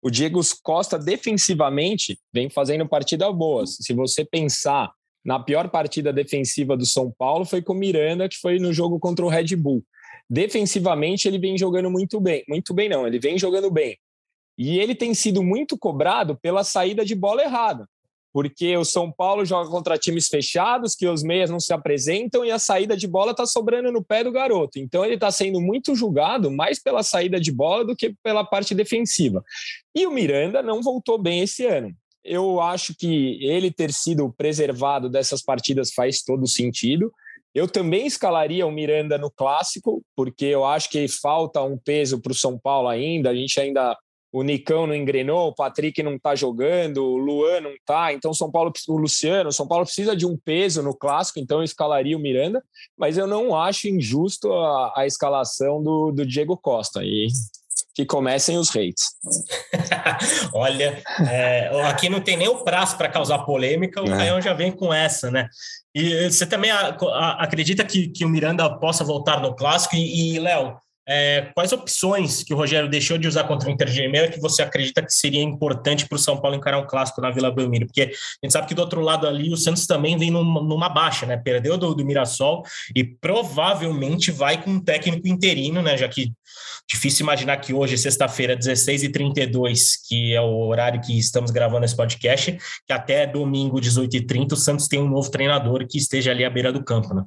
o 0.02 0.10
Diego 0.10 0.40
Costa 0.62 0.98
defensivamente 0.98 2.18
vem 2.32 2.48
fazendo 2.48 2.88
partidas 2.88 3.34
boas. 3.36 3.76
Se 3.82 3.92
você 3.92 4.24
pensar 4.24 4.90
na 5.22 5.38
pior 5.38 5.68
partida 5.68 6.10
defensiva 6.10 6.74
do 6.74 6.86
São 6.86 7.12
Paulo, 7.18 7.44
foi 7.44 7.60
com 7.60 7.74
o 7.74 7.76
Miranda, 7.76 8.26
que 8.30 8.38
foi 8.38 8.58
no 8.58 8.72
jogo 8.72 8.98
contra 8.98 9.22
o 9.22 9.28
Red 9.28 9.54
Bull. 9.56 9.84
Defensivamente, 10.28 11.28
ele 11.28 11.38
vem 11.38 11.58
jogando 11.58 11.90
muito 11.90 12.18
bem. 12.18 12.42
Muito 12.48 12.72
bem, 12.72 12.88
não, 12.88 13.06
ele 13.06 13.18
vem 13.18 13.38
jogando 13.38 13.70
bem. 13.70 13.98
E 14.56 14.78
ele 14.78 14.94
tem 14.94 15.12
sido 15.12 15.42
muito 15.42 15.76
cobrado 15.76 16.34
pela 16.40 16.64
saída 16.64 17.04
de 17.04 17.14
bola 17.14 17.42
errada 17.42 17.86
porque 18.32 18.76
o 18.76 18.84
São 18.84 19.10
Paulo 19.10 19.44
joga 19.44 19.68
contra 19.68 19.98
times 19.98 20.28
fechados, 20.28 20.94
que 20.94 21.06
os 21.06 21.22
meias 21.22 21.50
não 21.50 21.58
se 21.58 21.72
apresentam 21.72 22.44
e 22.44 22.50
a 22.50 22.58
saída 22.58 22.96
de 22.96 23.06
bola 23.06 23.32
está 23.32 23.44
sobrando 23.44 23.90
no 23.90 24.04
pé 24.04 24.22
do 24.22 24.30
garoto. 24.30 24.78
Então 24.78 25.04
ele 25.04 25.14
está 25.14 25.30
sendo 25.30 25.60
muito 25.60 25.94
julgado 25.94 26.50
mais 26.50 26.80
pela 26.80 27.02
saída 27.02 27.40
de 27.40 27.50
bola 27.50 27.84
do 27.84 27.96
que 27.96 28.14
pela 28.22 28.44
parte 28.44 28.74
defensiva. 28.74 29.44
E 29.94 30.06
o 30.06 30.12
Miranda 30.12 30.62
não 30.62 30.82
voltou 30.82 31.18
bem 31.18 31.42
esse 31.42 31.66
ano. 31.66 31.92
Eu 32.22 32.60
acho 32.60 32.94
que 32.94 33.42
ele 33.44 33.70
ter 33.70 33.92
sido 33.92 34.32
preservado 34.36 35.08
dessas 35.08 35.42
partidas 35.42 35.92
faz 35.92 36.22
todo 36.22 36.46
sentido. 36.46 37.12
Eu 37.52 37.66
também 37.66 38.06
escalaria 38.06 38.66
o 38.66 38.70
Miranda 38.70 39.18
no 39.18 39.30
clássico, 39.30 40.04
porque 40.14 40.44
eu 40.44 40.64
acho 40.64 40.88
que 40.88 41.08
falta 41.08 41.60
um 41.62 41.76
peso 41.76 42.20
para 42.20 42.30
o 42.30 42.34
São 42.34 42.56
Paulo 42.56 42.88
ainda. 42.88 43.30
A 43.30 43.34
gente 43.34 43.58
ainda 43.58 43.96
o 44.32 44.42
Nicão 44.42 44.86
não 44.86 44.94
engrenou, 44.94 45.48
o 45.48 45.54
Patrick 45.54 46.02
não 46.02 46.14
está 46.14 46.34
jogando, 46.34 47.04
o 47.04 47.16
Luan 47.16 47.60
não 47.60 47.72
está, 47.72 48.12
então 48.12 48.32
São 48.32 48.50
Paulo, 48.50 48.72
o 48.88 48.96
Luciano, 48.96 49.52
São 49.52 49.66
Paulo 49.66 49.84
precisa 49.84 50.14
de 50.14 50.24
um 50.24 50.36
peso 50.36 50.82
no 50.82 50.96
clássico, 50.96 51.40
então 51.40 51.58
eu 51.58 51.64
escalaria 51.64 52.16
o 52.16 52.20
Miranda, 52.20 52.62
mas 52.96 53.18
eu 53.18 53.26
não 53.26 53.56
acho 53.56 53.88
injusto 53.88 54.52
a, 54.52 54.92
a 54.96 55.06
escalação 55.06 55.82
do, 55.82 56.12
do 56.12 56.24
Diego 56.24 56.56
Costa. 56.56 57.02
E 57.02 57.28
que 57.94 58.06
comecem 58.06 58.56
os 58.56 58.70
hates. 58.70 59.16
Olha, 60.54 61.02
é, 61.28 61.82
aqui 61.88 62.08
não 62.08 62.20
tem 62.20 62.36
nem 62.36 62.48
o 62.48 62.62
prazo 62.62 62.96
para 62.96 63.08
causar 63.08 63.40
polêmica, 63.40 64.02
o 64.02 64.06
é. 64.06 64.16
Caião 64.16 64.40
já 64.40 64.54
vem 64.54 64.70
com 64.70 64.92
essa, 64.92 65.30
né? 65.30 65.48
E 65.94 66.30
você 66.30 66.46
também 66.46 66.70
acredita 66.70 67.84
que, 67.84 68.08
que 68.08 68.24
o 68.24 68.28
Miranda 68.28 68.78
possa 68.78 69.02
voltar 69.02 69.40
no 69.40 69.54
clássico? 69.54 69.96
E, 69.96 70.34
e 70.34 70.38
Léo, 70.38 70.76
é, 71.08 71.50
quais 71.54 71.72
opções 71.72 72.42
que 72.42 72.54
o 72.54 72.56
Rogério 72.56 72.88
deixou 72.88 73.18
de 73.18 73.26
usar 73.26 73.44
contra 73.44 73.68
o 73.68 73.72
Inter 73.72 73.88
de 73.88 74.00
Limeira 74.00 74.30
que 74.30 74.38
você 74.38 74.62
acredita 74.62 75.02
que 75.02 75.12
seria 75.12 75.42
importante 75.42 76.06
para 76.06 76.16
o 76.16 76.18
São 76.18 76.40
Paulo 76.40 76.56
encarar 76.56 76.78
um 76.78 76.86
clássico 76.86 77.20
na 77.20 77.30
Vila 77.30 77.50
Belmiro? 77.50 77.86
Porque 77.86 78.02
a 78.02 78.46
gente 78.46 78.52
sabe 78.52 78.68
que 78.68 78.74
do 78.74 78.82
outro 78.82 79.00
lado 79.00 79.26
ali 79.26 79.52
o 79.52 79.56
Santos 79.56 79.86
também 79.86 80.16
vem 80.16 80.30
numa, 80.30 80.62
numa 80.62 80.88
baixa, 80.88 81.26
né? 81.26 81.36
Perdeu 81.36 81.76
do, 81.76 81.94
do 81.94 82.04
Mirassol 82.04 82.62
e 82.94 83.02
provavelmente 83.02 84.30
vai 84.30 84.62
com 84.62 84.70
um 84.70 84.80
técnico 84.80 85.26
interino, 85.26 85.82
né? 85.82 85.96
Já 85.96 86.08
que 86.08 86.32
difícil 86.88 87.24
imaginar 87.24 87.56
que 87.58 87.72
hoje, 87.72 87.96
sexta-feira, 87.96 88.56
16h32, 88.56 89.78
que 90.08 90.34
é 90.34 90.40
o 90.40 90.66
horário 90.66 91.00
que 91.00 91.18
estamos 91.18 91.50
gravando 91.50 91.84
esse 91.84 91.96
podcast, 91.96 92.56
que 92.86 92.92
até 92.92 93.26
domingo, 93.26 93.80
18h30, 93.80 94.52
o 94.52 94.56
Santos 94.56 94.88
tem 94.88 95.00
um 95.00 95.08
novo 95.08 95.30
treinador 95.30 95.86
que 95.88 95.98
esteja 95.98 96.30
ali 96.30 96.44
à 96.44 96.50
beira 96.50 96.72
do 96.72 96.84
campo, 96.84 97.14
né? 97.14 97.24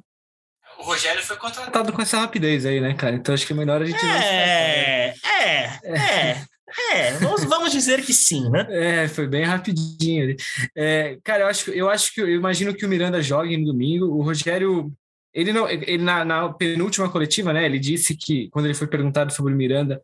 O 0.84 0.86
Rogério 0.86 1.22
foi 1.22 1.36
contratado 1.36 1.92
com 1.92 2.02
essa 2.02 2.18
rapidez 2.18 2.66
aí, 2.66 2.78
né, 2.78 2.92
cara? 2.92 3.16
Então 3.16 3.34
acho 3.34 3.46
que 3.46 3.54
é 3.54 3.56
melhor 3.56 3.80
a 3.80 3.86
gente. 3.86 4.04
É, 4.04 5.14
é, 5.24 5.80
é. 5.84 6.44
É, 6.92 7.12
vamos, 7.12 7.44
vamos 7.44 7.72
dizer 7.72 8.04
que 8.04 8.12
sim, 8.12 8.50
né? 8.50 8.66
É, 8.70 9.08
foi 9.08 9.26
bem 9.26 9.44
rapidinho. 9.44 10.36
É, 10.76 11.16
cara, 11.24 11.44
eu 11.44 11.46
acho, 11.46 11.70
eu 11.70 11.88
acho 11.88 12.12
que 12.12 12.20
eu 12.20 12.28
imagino 12.28 12.74
que 12.74 12.84
o 12.84 12.88
Miranda 12.88 13.22
jogue 13.22 13.56
no 13.56 13.66
domingo. 13.66 14.06
O 14.06 14.22
Rogério, 14.22 14.92
ele 15.32 15.52
não, 15.52 15.68
ele 15.68 15.98
na, 15.98 16.24
na 16.24 16.52
penúltima 16.52 17.08
coletiva, 17.08 17.52
né? 17.52 17.64
Ele 17.64 17.78
disse 17.78 18.14
que 18.14 18.50
quando 18.50 18.66
ele 18.66 18.74
foi 18.74 18.86
perguntado 18.86 19.32
sobre 19.32 19.54
o 19.54 19.56
Miranda, 19.56 20.02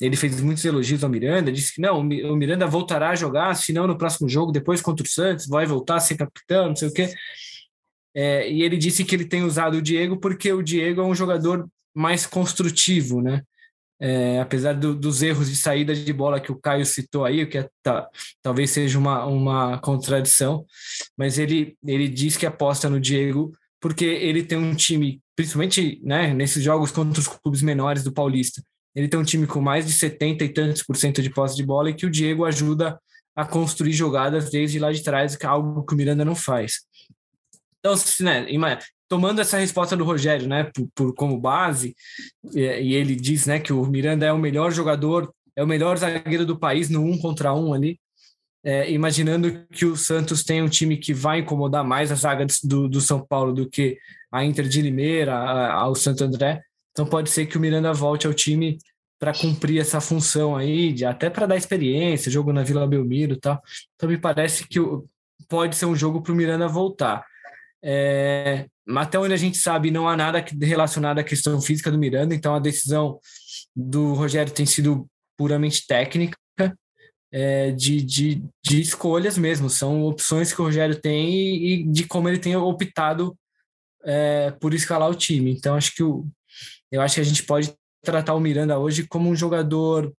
ele 0.00 0.16
fez 0.16 0.40
muitos 0.40 0.64
elogios 0.64 1.04
ao 1.04 1.10
Miranda, 1.10 1.52
disse 1.52 1.74
que 1.74 1.80
não, 1.80 2.00
o 2.00 2.36
Miranda 2.36 2.66
voltará 2.66 3.10
a 3.10 3.16
jogar, 3.16 3.54
se 3.54 3.72
não 3.72 3.86
no 3.86 3.96
próximo 3.96 4.28
jogo, 4.28 4.52
depois 4.52 4.82
contra 4.82 5.04
o 5.04 5.08
Santos, 5.08 5.46
vai 5.46 5.66
voltar 5.66 5.96
a 5.96 6.00
ser 6.00 6.16
capitão, 6.16 6.68
não 6.68 6.76
sei 6.76 6.88
o 6.88 6.92
quê. 6.92 7.10
É, 8.16 8.50
e 8.50 8.62
ele 8.62 8.78
disse 8.78 9.04
que 9.04 9.14
ele 9.14 9.26
tem 9.26 9.42
usado 9.42 9.76
o 9.76 9.82
Diego 9.82 10.16
porque 10.16 10.50
o 10.50 10.62
Diego 10.62 11.02
é 11.02 11.04
um 11.04 11.14
jogador 11.14 11.68
mais 11.94 12.24
construtivo, 12.26 13.20
né? 13.20 13.42
É, 14.00 14.40
apesar 14.40 14.74
do, 14.74 14.94
dos 14.94 15.22
erros 15.22 15.48
de 15.48 15.56
saída 15.56 15.94
de 15.94 16.12
bola 16.12 16.40
que 16.40 16.52
o 16.52 16.56
Caio 16.56 16.84
citou 16.84 17.24
aí, 17.24 17.42
o 17.42 17.48
que 17.48 17.58
é, 17.58 17.68
tá, 17.82 18.08
talvez 18.42 18.70
seja 18.70 18.98
uma, 18.98 19.24
uma 19.26 19.78
contradição, 19.78 20.64
mas 21.16 21.38
ele, 21.38 21.76
ele 21.84 22.08
diz 22.08 22.36
que 22.36 22.46
aposta 22.46 22.90
no 22.90 23.00
Diego 23.00 23.52
porque 23.80 24.04
ele 24.04 24.42
tem 24.42 24.58
um 24.58 24.74
time, 24.74 25.20
principalmente 25.34 26.00
né, 26.02 26.32
nesses 26.34 26.62
jogos 26.62 26.90
contra 26.90 27.20
os 27.20 27.28
clubes 27.28 27.62
menores 27.62 28.02
do 28.02 28.12
Paulista, 28.12 28.62
ele 28.94 29.08
tem 29.08 29.20
um 29.20 29.24
time 29.24 29.46
com 29.46 29.60
mais 29.60 29.86
de 29.86 29.92
70 29.92 30.44
e 30.44 30.48
tantos 30.48 30.82
por 30.82 30.96
cento 30.96 31.20
de 31.20 31.30
posse 31.30 31.54
de 31.54 31.62
bola 31.62 31.90
e 31.90 31.94
que 31.94 32.06
o 32.06 32.10
Diego 32.10 32.46
ajuda 32.46 32.98
a 33.34 33.44
construir 33.44 33.92
jogadas 33.92 34.50
desde 34.50 34.78
lá 34.78 34.90
de 34.90 35.02
trás, 35.02 35.36
que 35.36 35.44
é 35.44 35.48
algo 35.48 35.84
que 35.84 35.92
o 35.92 35.96
Miranda 35.96 36.24
não 36.24 36.34
faz. 36.34 36.80
Então, 37.94 38.24
né, 38.24 38.78
tomando 39.08 39.40
essa 39.40 39.58
resposta 39.58 39.96
do 39.96 40.04
Rogério, 40.04 40.48
né, 40.48 40.70
por, 40.74 40.88
por 40.94 41.14
como 41.14 41.38
base, 41.38 41.94
e, 42.54 42.60
e, 42.60 42.94
ele 42.94 43.14
diz, 43.14 43.46
né, 43.46 43.60
que 43.60 43.72
o 43.72 43.84
Miranda 43.86 44.26
é 44.26 44.32
o 44.32 44.38
melhor 44.38 44.72
jogador, 44.72 45.32
é 45.54 45.62
o 45.62 45.66
melhor 45.66 45.96
zagueiro 45.96 46.44
do 46.44 46.58
país 46.58 46.90
no 46.90 47.02
um 47.02 47.18
contra 47.18 47.54
um 47.54 47.72
ali, 47.72 47.98
é, 48.64 48.90
imaginando 48.90 49.64
que 49.70 49.84
o 49.84 49.96
Santos 49.96 50.42
tem 50.42 50.60
um 50.60 50.68
time 50.68 50.96
que 50.96 51.14
vai 51.14 51.38
incomodar 51.38 51.84
mais 51.84 52.10
a 52.10 52.16
zaga 52.16 52.44
do, 52.64 52.88
do 52.88 53.00
São 53.00 53.24
Paulo 53.24 53.52
do 53.52 53.68
que 53.68 53.96
a 54.32 54.44
Inter 54.44 54.66
de 54.66 54.82
Limeira, 54.82 55.36
ao 55.72 55.94
Santo 55.94 56.24
André, 56.24 56.60
então 56.90 57.04
pode 57.04 57.28
ser 57.28 57.44
que 57.44 57.58
o 57.58 57.60
Miranda 57.60 57.92
volte 57.92 58.26
ao 58.26 58.32
time 58.32 58.78
para 59.18 59.32
cumprir 59.32 59.80
essa 59.80 60.00
função 60.00 60.56
aí, 60.56 60.92
de, 60.92 61.04
até 61.04 61.28
para 61.28 61.46
dar 61.46 61.56
experiência, 61.56 62.32
jogo 62.32 62.52
na 62.52 62.62
Vila 62.62 62.86
Belmiro 62.86 63.34
e 63.34 63.40
tal. 63.40 63.60
Então 63.94 64.08
me 64.08 64.16
parece 64.16 64.66
que 64.66 64.80
o, 64.80 65.06
pode 65.48 65.76
ser 65.76 65.86
um 65.86 65.94
jogo 65.94 66.22
para 66.22 66.32
o 66.32 66.36
Miranda 66.36 66.66
voltar. 66.66 67.24
É, 67.88 68.66
até 68.96 69.16
onde 69.16 69.32
a 69.32 69.36
gente 69.36 69.58
sabe, 69.58 69.92
não 69.92 70.08
há 70.08 70.16
nada 70.16 70.44
relacionado 70.60 71.20
à 71.20 71.24
questão 71.24 71.60
física 71.60 71.88
do 71.88 71.98
Miranda, 71.98 72.34
então 72.34 72.52
a 72.52 72.58
decisão 72.58 73.20
do 73.74 74.12
Rogério 74.12 74.52
tem 74.52 74.66
sido 74.66 75.06
puramente 75.38 75.86
técnica, 75.86 76.36
é, 77.30 77.70
de, 77.70 78.02
de, 78.02 78.42
de 78.64 78.80
escolhas 78.80 79.38
mesmo, 79.38 79.70
são 79.70 80.02
opções 80.04 80.52
que 80.52 80.60
o 80.60 80.64
Rogério 80.64 81.00
tem 81.00 81.32
e, 81.32 81.74
e 81.74 81.82
de 81.84 82.04
como 82.06 82.28
ele 82.28 82.38
tem 82.38 82.56
optado 82.56 83.36
é, 84.04 84.50
por 84.52 84.74
escalar 84.74 85.08
o 85.08 85.14
time. 85.14 85.52
Então, 85.52 85.76
acho 85.76 85.94
que 85.94 86.02
o, 86.02 86.26
eu 86.90 87.00
acho 87.00 87.16
que 87.16 87.20
a 87.20 87.24
gente 87.24 87.44
pode 87.44 87.72
tratar 88.02 88.34
o 88.34 88.40
Miranda 88.40 88.78
hoje 88.78 89.06
como 89.06 89.28
um 89.28 89.36
jogador, 89.36 90.12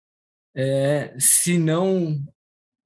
é, 0.56 1.13
se 1.17 1.58
não 1.58 2.17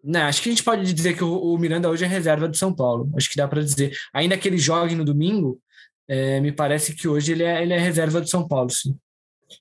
não, 0.03 0.21
acho 0.21 0.41
que 0.41 0.49
a 0.49 0.51
gente 0.51 0.63
pode 0.63 0.93
dizer 0.93 1.15
que 1.15 1.23
o, 1.23 1.57
Miranda 1.57 1.89
hoje 1.89 2.05
é 2.05 2.07
reserva 2.07 2.47
do 2.47 2.57
São 2.57 2.73
Paulo. 2.73 3.09
Acho 3.15 3.29
que 3.29 3.37
dá 3.37 3.47
para 3.47 3.61
dizer. 3.61 3.95
Ainda 4.13 4.37
que 4.37 4.47
ele 4.47 4.57
jogue 4.57 4.95
no 4.95 5.05
domingo, 5.05 5.59
é, 6.07 6.39
me 6.39 6.51
parece 6.51 6.95
que 6.95 7.07
hoje 7.07 7.33
ele 7.33 7.43
é, 7.43 7.61
ele 7.61 7.73
é 7.73 7.77
reserva 7.77 8.19
do 8.19 8.27
São 8.27 8.47
Paulo, 8.47 8.69
sim. 8.69 8.97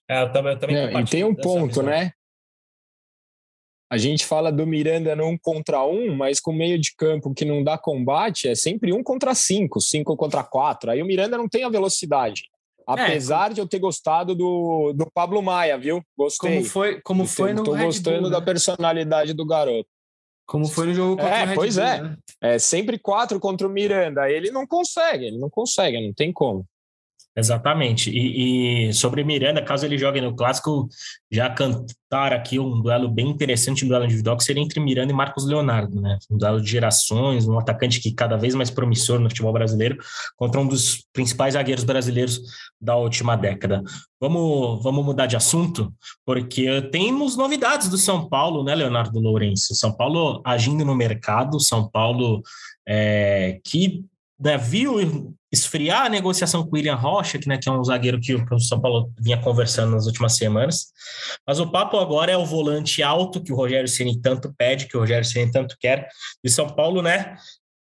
É, 0.08 0.22
eu 0.22 0.32
também, 0.32 0.52
eu 0.52 0.58
também 0.58 0.76
é, 0.76 1.00
e 1.00 1.04
tem 1.04 1.24
um 1.24 1.34
ponto, 1.34 1.82
né? 1.82 2.12
A 3.92 3.98
gente 3.98 4.24
fala 4.24 4.52
do 4.52 4.64
Miranda 4.64 5.16
num 5.16 5.36
contra 5.36 5.84
um, 5.84 6.14
mas 6.14 6.38
com 6.38 6.52
meio 6.52 6.78
de 6.78 6.94
campo 6.94 7.34
que 7.34 7.44
não 7.44 7.64
dá 7.64 7.76
combate, 7.76 8.48
é 8.48 8.54
sempre 8.54 8.92
um 8.92 9.02
contra 9.02 9.34
cinco, 9.34 9.80
cinco 9.80 10.16
contra 10.16 10.44
quatro. 10.44 10.92
Aí 10.92 11.02
o 11.02 11.06
Miranda 11.06 11.36
não 11.36 11.48
tem 11.48 11.64
a 11.64 11.68
velocidade. 11.68 12.44
É, 12.88 12.92
Apesar 12.92 13.50
é, 13.50 13.54
de 13.54 13.60
eu 13.60 13.66
ter 13.66 13.80
gostado 13.80 14.34
do, 14.34 14.92
do 14.92 15.10
Pablo 15.12 15.42
Maia, 15.42 15.76
viu? 15.76 16.02
Gostei. 16.16 16.50
Como 16.50 16.64
foi, 16.64 17.00
como 17.00 17.26
foi 17.26 17.52
no 17.52 17.64
Tô 17.64 17.76
gostando 17.76 18.22
Bull, 18.22 18.30
da 18.30 18.38
né? 18.38 18.44
personalidade 18.44 19.34
do 19.34 19.44
garoto. 19.44 19.88
Como 20.50 20.66
foi 20.66 20.86
no 20.86 20.94
jogo 20.94 21.16
contra 21.16 21.36
é, 21.36 21.44
o 21.44 21.46
Red 21.46 21.54
pois 21.54 21.76
Bull, 21.76 21.84
é. 21.84 22.02
Né? 22.02 22.16
É 22.40 22.58
sempre 22.58 22.98
quatro 22.98 23.38
contra 23.38 23.68
o 23.68 23.70
Miranda. 23.70 24.28
Ele 24.28 24.50
não 24.50 24.66
consegue, 24.66 25.26
ele 25.26 25.38
não 25.38 25.48
consegue, 25.48 26.04
não 26.04 26.12
tem 26.12 26.32
como. 26.32 26.66
Exatamente. 27.36 28.10
E, 28.10 28.88
e, 28.88 28.92
sobre 28.92 29.22
Miranda, 29.22 29.62
caso 29.62 29.86
ele 29.86 29.96
jogue 29.96 30.20
no 30.20 30.34
clássico, 30.34 30.88
já 31.30 31.48
cantar 31.48 32.32
aqui 32.32 32.58
um 32.58 32.82
duelo 32.82 33.08
bem 33.08 33.28
interessante, 33.28 33.84
um 33.84 33.88
duelo 33.88 34.04
individual, 34.04 34.36
que 34.36 34.42
seria 34.42 34.62
entre 34.62 34.80
Miranda 34.80 35.12
e 35.12 35.14
Marcos 35.14 35.46
Leonardo, 35.46 36.00
né? 36.00 36.18
Um 36.28 36.36
duelo 36.36 36.60
de 36.60 36.68
gerações, 36.68 37.46
um 37.46 37.56
atacante 37.56 38.00
que 38.00 38.12
cada 38.12 38.36
vez 38.36 38.54
mais 38.56 38.68
promissor 38.68 39.20
no 39.20 39.28
futebol 39.28 39.52
brasileiro, 39.52 39.96
contra 40.36 40.60
um 40.60 40.66
dos 40.66 41.06
principais 41.12 41.54
zagueiros 41.54 41.84
brasileiros 41.84 42.40
da 42.80 42.96
última 42.96 43.36
década. 43.36 43.82
Vamos, 44.20 44.82
vamos 44.82 45.04
mudar 45.04 45.26
de 45.26 45.36
assunto, 45.36 45.94
porque 46.26 46.82
temos 46.90 47.36
novidades 47.36 47.88
do 47.88 47.96
São 47.96 48.28
Paulo, 48.28 48.64
né, 48.64 48.74
Leonardo 48.74 49.20
Lourenço? 49.20 49.74
São 49.76 49.92
Paulo 49.92 50.42
agindo 50.44 50.84
no 50.84 50.96
mercado, 50.96 51.60
São 51.60 51.88
Paulo 51.88 52.42
é, 52.86 53.60
que 53.64 54.04
viu 54.58 55.34
esfriar 55.52 56.06
a 56.06 56.08
negociação 56.08 56.62
com 56.62 56.70
o 56.70 56.74
William 56.74 56.94
Rocha, 56.94 57.38
que, 57.38 57.48
né, 57.48 57.58
que 57.58 57.68
é 57.68 57.72
um 57.72 57.82
zagueiro 57.82 58.20
que 58.20 58.34
o 58.34 58.60
São 58.60 58.80
Paulo 58.80 59.12
vinha 59.20 59.40
conversando 59.40 59.92
nas 59.92 60.06
últimas 60.06 60.36
semanas. 60.36 60.86
Mas 61.46 61.58
o 61.58 61.70
papo 61.70 61.98
agora 61.98 62.30
é 62.30 62.36
o 62.36 62.46
volante 62.46 63.02
alto 63.02 63.42
que 63.42 63.52
o 63.52 63.56
Rogério 63.56 63.88
Ceni 63.88 64.20
tanto 64.20 64.54
pede, 64.56 64.86
que 64.86 64.96
o 64.96 65.00
Rogério 65.00 65.24
Ceni 65.24 65.50
tanto 65.50 65.76
quer. 65.78 66.08
E 66.42 66.48
São 66.48 66.68
Paulo, 66.68 67.02
né, 67.02 67.36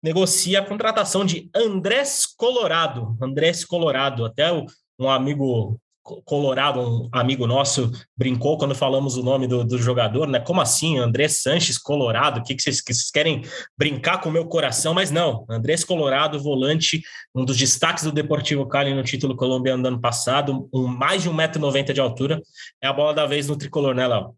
negocia 0.03 0.61
a 0.61 0.65
contratação 0.65 1.25
de 1.25 1.51
Andrés 1.55 2.25
Colorado. 2.37 3.17
Andrés 3.21 3.65
Colorado, 3.65 4.25
até 4.25 4.53
um 4.99 5.11
amigo 5.11 5.79
Colorado, 6.25 6.81
um 6.81 7.09
amigo 7.13 7.47
nosso, 7.47 7.91
brincou 8.17 8.57
quando 8.57 8.75
falamos 8.75 9.17
o 9.17 9.23
nome 9.23 9.47
do, 9.47 9.65
do 9.65 9.77
jogador, 9.77 10.29
né? 10.29 10.39
Como 10.39 10.61
assim, 10.61 10.99
Andrés 10.99 11.43
Sanches 11.43 11.77
Colorado? 11.79 12.39
O 12.39 12.43
que, 12.43 12.55
que, 12.55 12.63
vocês, 12.63 12.81
que 12.81 12.95
vocês 12.95 13.11
querem 13.11 13.43
brincar 13.77 14.21
com 14.21 14.29
o 14.29 14.33
meu 14.33 14.47
coração? 14.47 14.95
Mas 14.95 15.11
não, 15.11 15.45
Andrés 15.49 15.85
Colorado, 15.85 16.41
volante, 16.41 17.03
um 17.35 17.45
dos 17.45 17.57
destaques 17.57 18.05
do 18.05 18.13
Deportivo 18.13 18.67
Cali 18.67 18.95
no 18.95 19.03
título 19.03 19.37
colombiano 19.37 19.83
do 19.83 19.89
ano 19.89 20.01
passado, 20.01 20.69
um, 20.73 20.87
mais 20.87 21.23
de 21.23 21.31
1,90m 21.31 21.93
de 21.93 22.01
altura. 22.01 22.41
É 22.81 22.87
a 22.87 22.93
bola 22.93 23.13
da 23.13 23.27
vez 23.27 23.49
no 23.49 23.57
tricolor, 23.57 23.95
né, 23.95 24.07
Léo? 24.07 24.35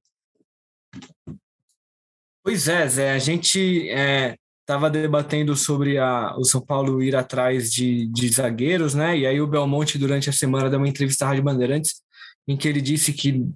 Pois 2.42 2.66
é, 2.66 2.88
Zé, 2.88 3.12
a 3.12 3.18
gente 3.18 3.90
é, 3.90 4.34
estava 4.68 4.90
debatendo 4.90 5.56
sobre 5.56 5.96
a, 5.96 6.36
o 6.36 6.44
São 6.44 6.60
Paulo 6.60 7.02
ir 7.02 7.16
atrás 7.16 7.72
de, 7.72 8.06
de 8.08 8.28
zagueiros, 8.28 8.94
né? 8.94 9.16
E 9.16 9.26
aí 9.26 9.40
o 9.40 9.46
Belmonte, 9.46 9.96
durante 9.96 10.28
a 10.28 10.32
semana, 10.32 10.68
deu 10.68 10.78
uma 10.78 10.86
entrevista 10.86 11.24
à 11.24 11.28
Rádio 11.28 11.42
Bandeirantes, 11.42 12.02
em 12.46 12.54
que 12.54 12.68
ele 12.68 12.82
disse 12.82 13.14
que, 13.14 13.46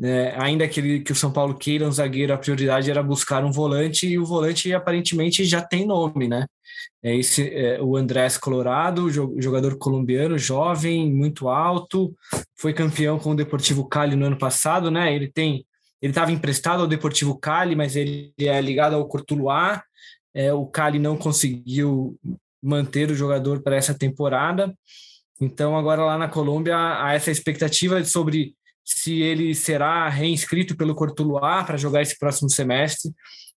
é, 0.00 0.36
ainda 0.38 0.68
que, 0.68 0.78
ele, 0.78 1.00
que 1.00 1.10
o 1.10 1.16
São 1.16 1.32
Paulo 1.32 1.52
queira 1.52 1.88
um 1.88 1.90
zagueiro, 1.90 2.32
a 2.32 2.38
prioridade 2.38 2.88
era 2.88 3.02
buscar 3.02 3.44
um 3.44 3.50
volante, 3.50 4.06
e 4.06 4.20
o 4.20 4.24
volante 4.24 4.72
aparentemente 4.72 5.44
já 5.44 5.60
tem 5.60 5.84
nome, 5.84 6.28
né? 6.28 6.46
É 7.02 7.16
esse, 7.16 7.48
é, 7.52 7.82
o 7.82 7.96
Andrés 7.96 8.38
Colorado, 8.38 9.10
jogador 9.10 9.76
colombiano, 9.78 10.38
jovem, 10.38 11.12
muito 11.12 11.48
alto, 11.48 12.14
foi 12.54 12.72
campeão 12.72 13.18
com 13.18 13.32
o 13.32 13.36
Deportivo 13.36 13.84
Cali 13.88 14.14
no 14.14 14.26
ano 14.26 14.38
passado, 14.38 14.92
né? 14.92 15.12
Ele 15.12 15.28
tem 15.28 15.66
ele 16.00 16.10
estava 16.10 16.30
emprestado 16.30 16.82
ao 16.82 16.86
Deportivo 16.86 17.36
Cali, 17.38 17.74
mas 17.74 17.96
ele 17.96 18.32
é 18.38 18.60
ligado 18.60 18.94
ao 18.94 19.08
Cortuluá, 19.08 19.82
é, 20.36 20.52
o 20.52 20.66
Cali 20.66 20.98
não 20.98 21.16
conseguiu 21.16 22.20
manter 22.62 23.10
o 23.10 23.14
jogador 23.14 23.62
para 23.62 23.74
essa 23.74 23.94
temporada. 23.94 24.76
Então, 25.40 25.74
agora 25.78 26.04
lá 26.04 26.18
na 26.18 26.28
Colômbia, 26.28 26.76
há 26.76 27.14
essa 27.14 27.30
expectativa 27.30 28.04
sobre 28.04 28.54
se 28.84 29.22
ele 29.22 29.54
será 29.54 30.06
reinscrito 30.10 30.76
pelo 30.76 30.94
Cortuluá 30.94 31.64
para 31.64 31.78
jogar 31.78 32.02
esse 32.02 32.18
próximo 32.18 32.50
semestre 32.50 33.10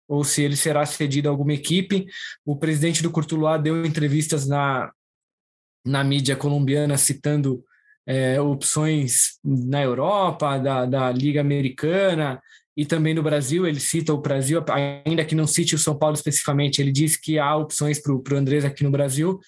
ou 0.06 0.22
se 0.22 0.42
ele 0.42 0.54
será 0.54 0.86
cedido 0.86 1.28
a 1.28 1.32
alguma 1.32 1.52
equipe. 1.52 2.06
O 2.46 2.56
presidente 2.56 3.02
do 3.02 3.10
Cortuluá 3.10 3.58
deu 3.58 3.84
entrevistas 3.84 4.46
na, 4.46 4.90
na 5.84 6.04
mídia 6.04 6.36
colombiana 6.36 6.96
citando 6.96 7.62
é, 8.06 8.40
opções 8.40 9.38
na 9.44 9.82
Europa, 9.82 10.58
da, 10.58 10.86
da 10.86 11.10
Liga 11.10 11.40
Americana, 11.40 12.40
e 12.78 12.86
também 12.86 13.12
no 13.12 13.24
Brasil, 13.24 13.66
ele 13.66 13.80
cita 13.80 14.14
o 14.14 14.18
Brasil, 14.18 14.64
ainda 15.04 15.24
que 15.24 15.34
não 15.34 15.48
cite 15.48 15.74
o 15.74 15.78
São 15.78 15.98
Paulo 15.98 16.14
especificamente, 16.14 16.80
ele 16.80 16.92
diz 16.92 17.16
que 17.16 17.36
há 17.36 17.56
opções 17.56 18.00
para 18.00 18.12
o 18.12 18.36
Andrés 18.36 18.64
aqui 18.64 18.84
no 18.84 18.90
Brasil, 18.90 19.40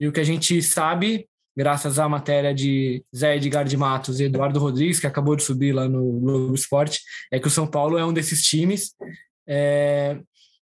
e 0.00 0.08
o 0.08 0.12
que 0.12 0.20
a 0.20 0.24
gente 0.24 0.62
sabe, 0.62 1.28
graças 1.54 1.98
à 1.98 2.08
matéria 2.08 2.54
de 2.54 3.04
Zé 3.14 3.36
Edgar 3.36 3.66
de 3.66 3.76
Matos 3.76 4.20
e 4.20 4.24
Eduardo 4.24 4.58
Rodrigues, 4.58 4.98
que 4.98 5.06
acabou 5.06 5.36
de 5.36 5.42
subir 5.42 5.74
lá 5.74 5.86
no 5.86 6.18
Globo 6.18 6.54
Esporte, 6.54 7.02
é 7.30 7.38
que 7.38 7.46
o 7.46 7.50
São 7.50 7.66
Paulo 7.66 7.98
é 7.98 8.06
um 8.06 8.12
desses 8.12 8.42
times, 8.42 8.94
é... 9.46 10.16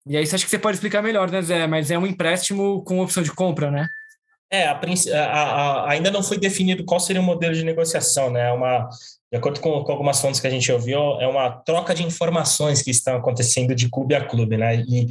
e 0.06 0.14
aí 0.14 0.26
você 0.26 0.34
acha 0.34 0.44
que 0.44 0.50
você 0.50 0.58
pode 0.58 0.76
explicar 0.76 1.02
melhor, 1.02 1.30
né, 1.30 1.40
Zé? 1.40 1.66
Mas 1.66 1.90
é 1.90 1.98
um 1.98 2.06
empréstimo 2.06 2.84
com 2.84 3.00
opção 3.00 3.22
de 3.22 3.32
compra, 3.32 3.70
né? 3.70 3.88
É, 4.52 4.66
a, 4.66 4.74
a, 4.74 5.42
a, 5.42 5.90
ainda 5.90 6.10
não 6.10 6.22
foi 6.22 6.36
definido 6.36 6.84
qual 6.84 7.00
seria 7.00 7.22
o 7.22 7.24
modelo 7.24 7.54
de 7.54 7.64
negociação, 7.64 8.30
né? 8.30 8.48
É 8.48 8.52
uma, 8.52 8.90
de 9.32 9.38
acordo 9.38 9.60
com, 9.60 9.84
com, 9.84 9.92
algumas 9.92 10.20
fontes 10.20 10.40
que 10.40 10.46
a 10.46 10.50
gente 10.50 10.70
ouviu, 10.72 11.20
é 11.20 11.26
uma 11.26 11.50
troca 11.50 11.94
de 11.94 12.02
informações 12.02 12.82
que 12.82 12.90
estão 12.90 13.16
acontecendo 13.16 13.74
de 13.74 13.88
clube 13.88 14.14
a 14.14 14.24
clube, 14.24 14.56
né? 14.56 14.82
E, 14.88 15.08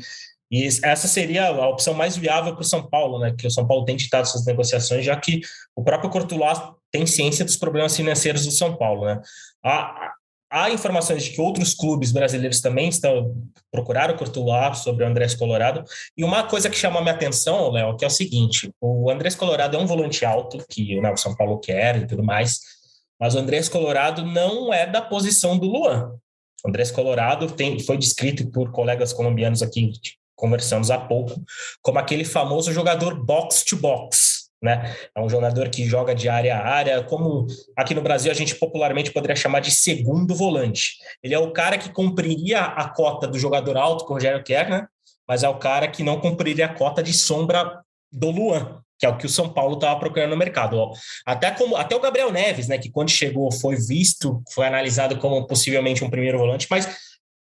e 0.51 0.67
essa 0.83 1.07
seria 1.07 1.47
a 1.47 1.69
opção 1.69 1.93
mais 1.93 2.17
viável 2.17 2.53
para 2.53 2.61
o 2.61 2.65
São 2.65 2.85
Paulo, 2.85 3.19
né? 3.19 3.33
Que 3.37 3.47
o 3.47 3.51
São 3.51 3.65
Paulo 3.65 3.85
tem 3.85 3.95
ditado 3.95 4.23
essas 4.23 4.45
negociações, 4.45 5.05
já 5.05 5.15
que 5.15 5.39
o 5.75 5.83
próprio 5.83 6.09
Cortuluá 6.09 6.75
tem 6.91 7.05
ciência 7.05 7.45
dos 7.45 7.55
problemas 7.55 7.95
financeiros 7.95 8.45
do 8.45 8.51
São 8.51 8.75
Paulo, 8.75 9.05
né? 9.05 9.21
Há, 9.63 10.11
há 10.51 10.69
informações 10.69 11.23
de 11.23 11.29
que 11.29 11.39
outros 11.39 11.73
clubes 11.73 12.11
brasileiros 12.11 12.59
também 12.59 12.89
estão 12.89 13.33
procuraram 13.71 14.15
o 14.15 14.17
Cortuluá 14.17 14.73
sobre 14.73 15.05
o 15.05 15.07
Andrés 15.07 15.33
Colorado. 15.33 15.85
E 16.17 16.25
uma 16.25 16.43
coisa 16.43 16.69
que 16.69 16.75
chama 16.75 16.99
a 16.99 17.01
minha 17.01 17.13
atenção, 17.13 17.71
Léo, 17.71 17.95
que 17.95 18.03
é 18.03 18.07
o 18.07 18.11
seguinte: 18.11 18.69
o 18.81 19.09
Andrés 19.09 19.35
Colorado 19.35 19.77
é 19.77 19.79
um 19.79 19.85
volante 19.85 20.25
alto 20.25 20.57
que 20.67 20.99
né, 20.99 21.09
o 21.09 21.17
São 21.17 21.33
Paulo 21.35 21.59
quer 21.59 21.95
e 21.97 22.07
tudo 22.07 22.21
mais. 22.23 22.78
Mas 23.19 23.35
o 23.35 23.39
Andrés 23.39 23.67
Colorado 23.67 24.25
não 24.25 24.73
é 24.73 24.85
da 24.85 25.01
posição 25.01 25.57
do 25.57 25.67
Luan. 25.67 26.13
O 26.63 26.69
Andrés 26.69 26.91
Colorado 26.91 27.51
tem, 27.51 27.79
foi 27.79 27.97
descrito 27.97 28.49
por 28.51 28.71
colegas 28.71 29.13
colombianos 29.13 29.61
aqui, 29.61 29.91
conversamos 30.35 30.89
há 30.89 30.97
pouco, 30.97 31.41
como 31.81 31.99
aquele 31.99 32.23
famoso 32.23 32.71
jogador 32.71 33.23
box 33.23 33.63
to 33.63 33.77
box. 33.77 34.49
Né? 34.61 34.93
É 35.15 35.21
um 35.21 35.29
jogador 35.29 35.69
que 35.69 35.85
joga 35.85 36.13
de 36.13 36.27
área 36.27 36.57
a 36.57 36.67
área, 36.67 37.03
como 37.03 37.47
aqui 37.77 37.95
no 37.95 38.01
Brasil 38.01 38.29
a 38.29 38.35
gente 38.35 38.55
popularmente 38.55 39.11
poderia 39.11 39.35
chamar 39.35 39.61
de 39.61 39.71
segundo 39.71 40.35
volante. 40.35 40.97
Ele 41.23 41.33
é 41.33 41.39
o 41.39 41.51
cara 41.51 41.77
que 41.77 41.89
cumpriria 41.89 42.61
a 42.61 42.89
cota 42.89 43.25
do 43.25 43.39
jogador 43.39 43.77
alto, 43.77 44.05
que 44.05 44.11
o 44.11 44.15
Rogério 44.15 44.43
quer, 44.43 44.69
né? 44.69 44.87
mas 45.29 45.43
é 45.43 45.49
o 45.49 45.59
cara 45.59 45.87
que 45.87 46.01
não 46.01 46.19
cumpriria 46.19 46.65
a 46.65 46.73
cota 46.73 47.03
de 47.03 47.13
sombra 47.13 47.83
do 48.11 48.31
Luan, 48.31 48.83
que 48.99 49.05
é 49.05 49.09
o 49.09 49.17
que 49.17 49.25
o 49.25 49.29
São 49.29 49.47
Paulo 49.47 49.75
estava 49.75 49.97
procurando 49.97 50.31
no 50.31 50.37
mercado. 50.37 50.91
Até, 51.25 51.49
como, 51.51 51.77
até 51.77 51.95
o 51.95 52.01
Gabriel 52.01 52.31
Neves, 52.31 52.67
né, 52.67 52.77
que 52.77 52.91
quando 52.91 53.09
chegou 53.09 53.49
foi 53.51 53.77
visto, 53.77 54.43
foi 54.53 54.67
analisado 54.67 55.17
como 55.17 55.47
possivelmente 55.47 56.03
um 56.03 56.09
primeiro 56.09 56.37
volante, 56.37 56.67
mas 56.69 56.87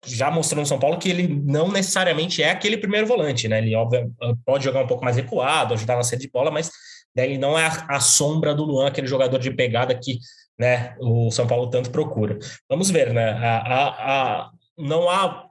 já 0.05 0.31
mostrou 0.31 0.61
no 0.61 0.67
São 0.67 0.79
Paulo 0.79 0.99
que 0.99 1.09
ele 1.09 1.27
não 1.27 1.69
necessariamente 1.69 2.41
é 2.41 2.51
aquele 2.51 2.77
primeiro 2.77 3.05
volante, 3.05 3.47
né? 3.47 3.57
Ele 3.57 3.75
óbvio, 3.75 4.13
pode 4.45 4.63
jogar 4.63 4.83
um 4.83 4.87
pouco 4.87 5.03
mais 5.03 5.17
recuado, 5.17 5.73
ajudar 5.73 5.97
na 5.97 6.03
saída 6.03 6.21
de 6.21 6.31
bola, 6.31 6.51
mas 6.51 6.71
né, 7.15 7.25
ele 7.25 7.37
não 7.37 7.57
é 7.57 7.65
a, 7.65 7.87
a, 7.89 7.99
sombra 7.99 8.53
do 8.53 8.63
Luan, 8.63 8.87
aquele 8.87 9.07
jogador 9.07 9.39
de 9.39 9.51
pegada 9.51 9.93
que 9.93 10.19
né, 10.57 10.95
o 10.99 11.31
São 11.31 11.47
Paulo 11.47 11.69
tanto 11.69 11.91
procura. 11.91 12.37
Vamos 12.69 12.89
ver, 12.89 13.13
né? 13.13 13.31
A, 13.31 14.43
a 14.45 14.51
não 14.77 15.09
há 15.09 15.48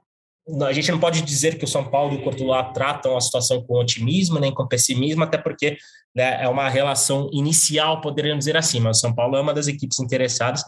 a 0.65 0.73
gente 0.73 0.91
não 0.91 0.99
pode 0.99 1.21
dizer 1.21 1.57
que 1.57 1.65
o 1.65 1.67
São 1.67 1.83
Paulo 1.83 2.13
e 2.13 2.17
o 2.17 2.23
Cortuluá 2.23 2.63
tratam 2.63 3.15
a 3.15 3.21
situação 3.21 3.61
com 3.63 3.79
otimismo 3.79 4.39
nem 4.39 4.53
com 4.53 4.67
pessimismo, 4.67 5.23
até 5.23 5.37
porque 5.37 5.77
né, 6.15 6.43
é 6.43 6.47
uma 6.47 6.69
relação 6.69 7.29
inicial, 7.31 8.01
poderíamos 8.01 8.45
dizer 8.45 8.57
assim, 8.57 8.79
mas 8.79 8.97
o 8.97 8.99
São 9.01 9.13
Paulo 9.13 9.35
é 9.35 9.41
uma 9.41 9.53
das 9.53 9.67
equipes 9.67 9.99
interessadas 9.99 10.63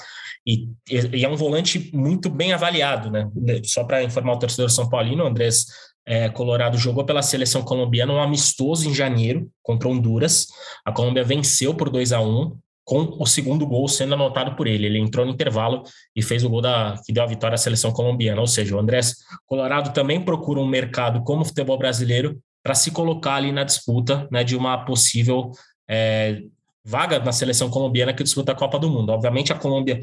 e, 0.46 0.68
e 0.90 1.24
é 1.24 1.30
um 1.30 1.36
volante 1.36 1.90
muito 1.94 2.30
bem 2.30 2.54
avaliado, 2.54 3.12
né? 3.12 3.30
Só 3.64 3.84
para 3.84 4.04
informar 4.04 4.34
o 4.34 4.40
torcedor 4.40 4.70
São 4.70 4.90
Paulino, 4.90 5.24
o 5.24 5.28
Andrés 5.28 5.66
é, 6.06 6.30
Colorado 6.30 6.78
jogou 6.78 7.06
pela 7.06 7.22
seleção 7.22 7.62
colombiana 7.62 8.14
um 8.14 8.22
amistoso 8.22 8.90
em 8.90 8.94
janeiro 8.94 9.50
contra 9.62 9.88
Honduras. 9.88 10.48
A 10.84 10.92
Colômbia 10.92 11.24
venceu 11.24 11.76
por 11.76 11.90
2 11.90 12.12
a 12.12 12.20
1 12.20 12.58
com 12.92 13.16
o 13.18 13.26
segundo 13.26 13.66
gol 13.66 13.88
sendo 13.88 14.16
anotado 14.16 14.54
por 14.54 14.68
ele. 14.68 14.86
Ele 14.86 15.00
entrou 15.00 15.26
no 15.26 15.32
intervalo 15.32 15.84
e 16.14 16.22
fez 16.22 16.44
o 16.44 16.50
gol 16.50 16.60
da, 16.60 16.96
que 17.06 17.14
deu 17.14 17.24
a 17.24 17.26
vitória 17.26 17.56
à 17.56 17.58
seleção 17.58 17.90
colombiana. 17.94 18.42
Ou 18.42 18.48
seja, 18.48 18.76
o 18.76 18.80
Andrés 18.80 19.16
Colorado 19.46 19.94
também 19.94 20.20
procura 20.20 20.60
um 20.60 20.68
mercado 20.68 21.24
como 21.24 21.44
o 21.44 21.46
futebol 21.46 21.78
brasileiro 21.78 22.38
para 22.62 22.76
se 22.76 22.92
colocar 22.92 23.36
ali 23.36 23.54
na 23.54 23.64
disputa 23.64 24.28
né, 24.30 24.44
de 24.44 24.58
uma 24.58 24.84
possível 24.84 25.52
é, 25.90 26.42
vaga 26.84 27.18
na 27.20 27.32
seleção 27.32 27.70
colombiana 27.70 28.14
que 28.14 28.26
disputa 28.26 28.52
a 28.52 28.56
Copa 28.56 28.78
do 28.78 28.90
Mundo. 28.90 29.14
Obviamente, 29.14 29.54
a 29.54 29.56
Colômbia 29.58 30.02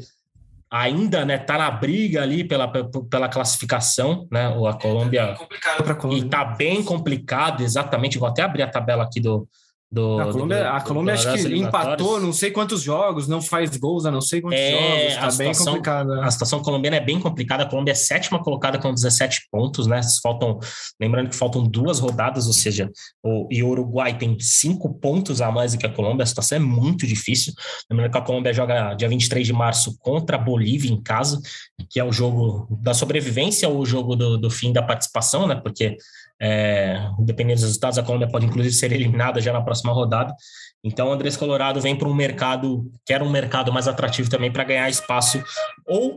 ainda 0.67 1.17
está 1.19 1.25
né, 1.27 1.37
tá 1.37 1.57
na 1.59 1.69
briga 1.69 2.23
ali 2.23 2.43
pela, 2.43 2.67
pela 2.67 3.29
classificação, 3.29 4.27
né? 4.31 4.47
A 4.47 4.73
Colômbia. 4.73 5.21
É 5.21 5.35
complicado 5.35 5.83
para 5.83 5.93
a 5.93 5.95
Colômbia. 5.95 6.23
E 6.23 6.25
está 6.25 6.43
bem 6.43 6.83
complicado, 6.83 7.61
exatamente. 7.61 8.17
Vou 8.17 8.27
até 8.27 8.41
abrir 8.41 8.63
a 8.63 8.67
tabela 8.67 9.03
aqui 9.03 9.19
do, 9.19 9.47
do, 9.91 10.19
a 10.19 10.31
Colômbia, 10.31 10.59
do, 10.59 10.67
a 10.67 10.81
Colômbia 10.81 11.13
acho 11.15 11.33
que 11.33 11.57
empatou 11.57 12.19
não 12.19 12.31
sei 12.31 12.51
quantos 12.51 12.83
jogos, 12.83 13.27
não 13.27 13.41
faz 13.41 13.75
gols 13.75 14.05
a 14.05 14.11
não 14.11 14.21
sei 14.21 14.39
quantos 14.39 14.59
é, 14.59 15.09
jogos, 15.09 15.15
tá 15.15 15.43
bem 15.43 15.51
complicada. 15.51 16.23
A 16.23 16.29
situação 16.29 16.61
colombiana 16.61 16.97
é 16.97 16.99
bem 16.99 17.19
complicada, 17.19 17.63
a 17.63 17.65
Colômbia 17.65 17.93
é 17.93 17.95
sétima 17.95 18.43
colocada 18.43 18.77
com 18.77 18.93
17 18.93 19.47
pontos, 19.51 19.87
né? 19.87 19.99
Faltam, 20.21 20.59
lembrando 21.01 21.29
que 21.29 21.35
faltam 21.35 21.63
duas 21.63 21.97
rodadas, 21.97 22.45
ou 22.45 22.53
seja, 22.53 22.91
o, 23.23 23.47
e 23.49 23.63
o 23.63 23.69
Uruguai 23.69 24.15
tem 24.15 24.37
cinco 24.39 24.93
pontos 24.93 25.41
a 25.41 25.51
mais 25.51 25.73
do 25.73 25.79
que 25.79 25.87
a 25.87 25.91
Colômbia, 25.91 26.23
a 26.23 26.27
situação 26.27 26.57
é 26.57 26.59
muito 26.59 27.07
difícil. 27.07 27.51
Lembrando 27.89 28.11
que 28.11 28.17
a 28.19 28.21
Colômbia 28.21 28.53
joga 28.53 28.93
dia 28.93 29.09
23 29.09 29.47
de 29.47 29.53
março 29.53 29.97
contra 29.99 30.35
a 30.35 30.39
Bolívia 30.39 30.91
em 30.91 31.01
casa, 31.01 31.41
que 31.89 31.99
é 31.99 32.03
o 32.03 32.11
jogo 32.11 32.67
da 32.79 32.93
sobrevivência 32.93 33.67
ou 33.67 33.79
o 33.79 33.85
jogo 33.87 34.15
do, 34.15 34.37
do 34.37 34.51
fim 34.51 34.71
da 34.71 34.83
participação, 34.83 35.47
né? 35.47 35.55
Porque 35.55 35.97
é, 36.41 37.09
dependendo 37.19 37.55
dos 37.55 37.63
resultados, 37.63 37.97
a 37.97 38.03
Colômbia 38.03 38.29
pode 38.29 38.45
inclusive 38.45 38.73
ser 38.73 38.91
eliminada 38.91 39.41
já 39.41 39.51
na 39.51 39.61
próxima 39.61 39.91
rodada. 39.91 40.33
Então, 40.83 41.09
o 41.09 41.11
Andrés 41.11 41.35
Colorado 41.35 41.81
vem 41.81 41.95
para 41.95 42.07
um 42.07 42.13
mercado, 42.13 42.89
quer 43.05 43.21
um 43.21 43.29
mercado 43.29 43.73
mais 43.73 43.87
atrativo 43.87 44.29
também 44.29 44.51
para 44.51 44.63
ganhar 44.63 44.89
espaço, 44.89 45.43
ou 45.85 46.15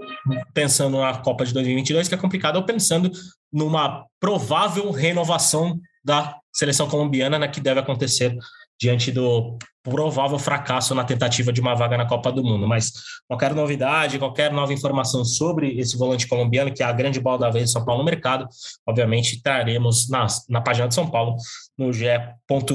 pensando 0.55 1.01
na 1.01 1.19
Copa 1.19 1.45
de 1.45 1.53
2022, 1.53 2.09
que 2.09 2.15
é 2.15 2.19
complicado, 2.19 2.57
ou 2.57 2.63
pensando 2.63 3.11
numa 3.53 4.07
provável 4.21 4.91
renovação 4.93 5.81
da 6.05 6.37
seleção 6.53 6.89
colombiana, 6.89 7.39
né, 7.39 7.49
que 7.49 7.61
deve 7.61 7.81
acontecer 7.81 8.37
diante 8.83 9.13
do 9.13 9.57
provável 9.81 10.39
fracasso 10.41 10.93
na 10.93 11.05
tentativa 11.05 11.53
de 11.53 11.61
uma 11.61 11.75
vaga 11.75 11.97
na 11.97 12.05
Copa 12.07 12.33
do 12.33 12.43
Mundo. 12.43 12.67
Mas 12.67 12.93
qualquer 13.29 13.55
novidade, 13.55 14.19
qualquer 14.19 14.53
nova 14.53 14.73
informação 14.73 15.25
sobre 15.25 15.79
esse 15.79 15.97
volante 15.97 16.27
colombiano, 16.27 16.73
que 16.75 16.83
é 16.83 16.87
a 16.87 16.93
grande 16.93 17.21
bola 17.21 17.39
da 17.39 17.51
vez 17.51 17.67
de 17.67 17.73
São 17.73 17.85
Paulo 17.85 18.03
no 18.03 18.05
mercado, 18.05 18.49
obviamente 18.85 19.41
traremos 19.41 20.09
na, 20.09 20.27
na 20.49 20.61
página 20.61 20.89
de 20.89 20.95
São 20.95 21.09
Paulo, 21.09 21.37
no 21.79 21.93
GE. 21.93 22.07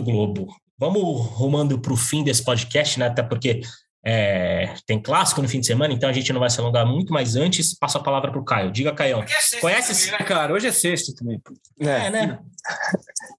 Globo. 0.04 0.48
Vamos 0.78 1.28
rumando 1.32 1.80
para 1.80 1.94
o 1.94 1.98
fim 1.98 2.24
desse 2.24 2.44
podcast, 2.44 2.98
né? 3.00 3.08
Até 3.08 3.22
porque 3.22 3.62
É, 4.10 4.74
tem 4.86 5.02
clássico 5.02 5.42
no 5.42 5.50
fim 5.50 5.60
de 5.60 5.66
semana, 5.66 5.94
então 5.94 6.10
a 6.10 6.14
gente 6.14 6.32
não 6.32 6.40
vai 6.40 6.50
se 6.50 6.58
alongar 6.62 6.86
muito, 6.86 7.12
mas 7.12 7.36
antes 7.36 7.78
passo 7.78 7.98
a 7.98 8.04
palavra 8.04 8.32
para 8.32 8.40
o 8.40 8.46
Caio. 8.46 8.72
Diga, 8.72 8.94
Caio. 8.94 9.18
É 9.22 9.60
Conhece 9.60 9.92
esse 9.92 10.12
né, 10.12 10.20
cara? 10.20 10.54
Hoje 10.54 10.68
é 10.68 10.72
sexto 10.72 11.14
também. 11.14 11.42
É, 11.82 12.06
é 12.06 12.10
né? 12.10 12.40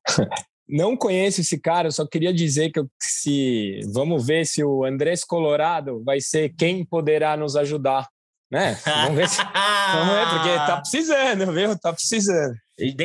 Não 0.69 0.97
conheço 0.97 1.41
esse 1.41 1.59
cara, 1.59 1.89
eu 1.89 1.93
só 1.93 2.07
queria 2.07 2.33
dizer 2.33 2.71
que 2.71 2.85
se 3.01 3.81
vamos 3.93 4.27
ver 4.27 4.45
se 4.45 4.63
o 4.63 4.85
Andrés 4.85 5.25
Colorado 5.25 6.03
vai 6.05 6.21
ser 6.21 6.53
quem 6.59 6.85
poderá 6.85 7.37
nos 7.37 7.57
ajudar, 7.57 8.07
né? 8.51 8.79
Vamos 8.85 9.17
ver, 9.17 9.29
se, 9.29 9.39
vamos 9.93 10.15
ver 10.15 10.29
porque 10.29 10.57
tá 10.57 10.77
precisando, 10.81 11.53
viu? 11.53 11.79
Tá 11.79 11.93
precisando. 11.93 12.55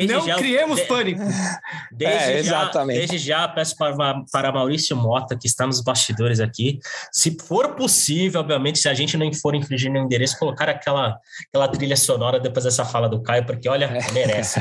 não 0.08 0.26
já, 0.26 0.36
criemos 0.36 0.80
de, 0.80 0.86
pânico. 0.86 1.20
Desde, 1.90 2.32
é, 2.32 2.38
exatamente. 2.38 3.00
Já, 3.00 3.06
desde 3.06 3.18
já 3.18 3.48
peço 3.48 3.76
para, 3.76 4.22
para 4.30 4.52
Maurício 4.52 4.94
Mota, 4.94 5.36
que 5.36 5.46
está 5.46 5.66
nos 5.66 5.82
bastidores 5.82 6.40
aqui, 6.40 6.78
se 7.12 7.36
for 7.46 7.74
possível, 7.74 8.40
obviamente, 8.40 8.78
se 8.78 8.88
a 8.88 8.94
gente 8.94 9.16
não 9.16 9.32
for 9.32 9.54
infringir 9.54 9.90
o 9.90 9.96
endereço, 9.96 10.38
colocar 10.38 10.68
aquela, 10.68 11.18
aquela 11.48 11.68
trilha 11.68 11.96
sonora 11.96 12.38
depois 12.38 12.64
dessa 12.64 12.84
fala 12.84 13.08
do 13.08 13.22
Caio, 13.22 13.46
porque 13.46 13.68
olha, 13.68 13.90
merece. 14.12 14.60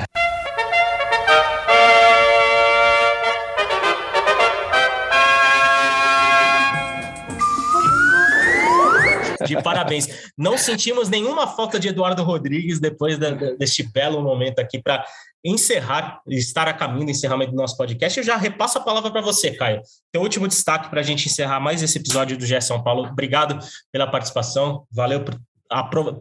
De 9.46 9.62
parabéns. 9.62 10.32
Não 10.38 10.58
sentimos 10.58 11.10
nenhuma 11.10 11.48
falta 11.48 11.80
de 11.80 11.90
Eduardo 11.90 12.24
Rodrigues 12.24 12.80
depois 12.80 13.18
da, 13.18 13.32
deste 13.32 13.84
belo 13.84 14.22
momento 14.22 14.60
aqui 14.60 14.82
para 14.82 15.06
encerrar, 15.44 16.22
estar 16.28 16.68
a 16.68 16.74
caminho 16.74 17.06
do 17.06 17.12
encerramento 17.12 17.52
do 17.52 17.58
nosso 17.58 17.76
podcast. 17.76 18.18
Eu 18.18 18.26
já 18.26 18.38
repasso 18.38 18.78
a 18.78 18.82
palavra 18.82 19.12
para 19.12 19.22
você, 19.22 19.52
Caio. 19.52 19.82
Teu 20.12 20.22
último 20.22 20.48
destaque 20.48 20.90
para 20.90 21.02
a 21.02 21.04
gente 21.04 21.28
encerrar 21.28 21.60
mais 21.60 21.84
esse 21.84 21.98
episódio 21.98 22.38
do 22.38 22.46
GE 22.46 22.60
São 22.62 22.82
Paulo. 22.82 23.10
Obrigado 23.10 23.60
pela 23.92 24.08
participação. 24.08 24.86
Valeu 24.90 25.24
por, 25.24 25.38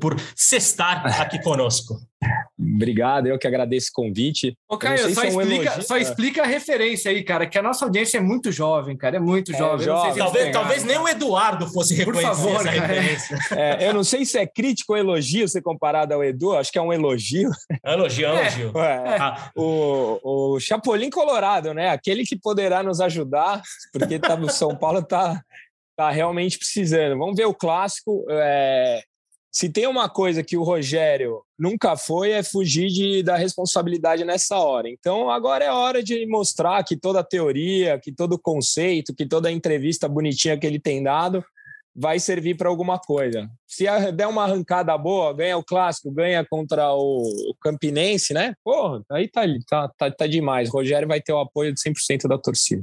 por 0.01 0.17
cestar 0.35 1.05
aqui 1.21 1.41
conosco. 1.43 1.97
Obrigado, 2.59 3.27
eu 3.27 3.39
que 3.39 3.47
agradeço 3.47 3.89
o 3.91 3.95
convite. 3.95 4.57
Ô, 4.69 4.79
Caio, 4.79 5.13
só, 5.13 5.25
explica, 5.25 5.83
só 5.83 5.97
explica 5.97 6.43
a 6.43 6.47
referência 6.47 7.11
aí, 7.11 7.25
cara, 7.25 7.47
que 7.47 7.59
a 7.59 7.63
nossa 7.63 7.85
audiência 7.85 8.19
é 8.19 8.21
muito 8.21 8.53
jovem, 8.53 8.97
cara, 8.97 9.17
é 9.17 9.21
muito 9.21 9.53
é, 9.53 9.59
jovem. 9.59 9.85
jovem. 9.85 10.13
Se 10.13 10.19
talvez, 10.19 10.53
talvez 10.53 10.85
nem 10.85 10.99
o 10.99 11.09
Eduardo 11.09 11.67
fosse 11.67 11.95
reconhecer 11.95 12.29
Por 12.29 12.37
favor, 12.37 12.61
essa 12.61 12.71
referência. 12.71 13.39
É, 13.53 13.89
eu 13.89 13.95
não 13.95 14.05
sei 14.05 14.25
se 14.25 14.39
é 14.39 14.47
crítico 14.47 14.93
ou 14.93 14.99
elogio 14.99 15.49
ser 15.49 15.63
comparado 15.63 16.15
ao 16.15 16.25
Edu, 16.25 16.57
acho 16.57 16.71
que 16.71 16.79
é 16.79 16.83
um 16.83 16.93
elogio. 16.93 17.51
É 17.85 17.93
elogio, 17.93 18.27
é 18.27 18.41
elogio. 18.41 18.79
É, 18.79 19.17
ah. 19.19 19.51
o, 19.57 20.55
o 20.55 20.61
Chapolin 20.61 21.11
Colorado, 21.11 21.75
né? 21.75 21.91
Aquele 21.91 22.25
que 22.25 22.37
poderá 22.37 22.83
nos 22.83 23.01
ajudar, 23.01 23.61
porque 23.93 24.19
tá, 24.19 24.35
o 24.35 24.49
São 24.49 24.77
Paulo 24.77 25.03
tá, 25.03 25.43
tá 25.97 26.11
realmente 26.11 26.59
precisando. 26.59 27.19
Vamos 27.19 27.37
ver 27.37 27.47
o 27.47 27.55
clássico. 27.55 28.25
É, 28.31 29.03
se 29.53 29.69
tem 29.69 29.87
uma 29.87 30.09
coisa 30.09 30.43
que 30.43 30.57
o 30.57 30.63
Rogério 30.63 31.43
nunca 31.59 31.95
foi, 31.95 32.31
é 32.31 32.43
fugir 32.43 32.89
de, 32.89 33.23
da 33.23 33.37
responsabilidade 33.37 34.25
nessa 34.25 34.57
hora. 34.57 34.89
Então, 34.89 35.29
agora 35.29 35.63
é 35.63 35.71
hora 35.71 36.03
de 36.03 36.27
mostrar 36.27 36.83
que 36.83 36.97
toda 36.97 37.21
a 37.21 37.25
teoria, 37.25 38.01
que 38.03 38.11
todo 38.11 38.33
o 38.33 38.39
conceito, 38.39 39.15
que 39.15 39.27
toda 39.27 39.51
a 39.51 39.53
entrevista 39.53 40.09
bonitinha 40.09 40.59
que 40.59 40.67
ele 40.67 40.81
tem 40.81 41.03
dado 41.03 41.45
vai 41.95 42.19
servir 42.19 42.57
para 42.57 42.71
alguma 42.71 42.99
coisa. 42.99 43.47
Se 43.67 43.85
der 44.13 44.27
uma 44.27 44.45
arrancada 44.45 44.97
boa, 44.97 45.35
ganha 45.35 45.59
o 45.59 45.63
clássico, 45.63 46.11
ganha 46.11 46.43
contra 46.49 46.95
o, 46.95 47.55
Campinense, 47.61 48.33
né? 48.33 48.55
Porra, 48.65 49.03
aí 49.11 49.29
tá, 49.29 49.43
tá, 49.69 49.89
tá, 49.99 50.11
tá 50.11 50.27
demais. 50.27 50.71
O 50.71 50.73
Rogério 50.73 51.07
vai 51.07 51.21
ter 51.21 51.35
o 51.35 51.39
apoio 51.39 51.75
de 51.75 51.81
100% 51.81 52.27
da 52.27 52.39
torcida. 52.39 52.83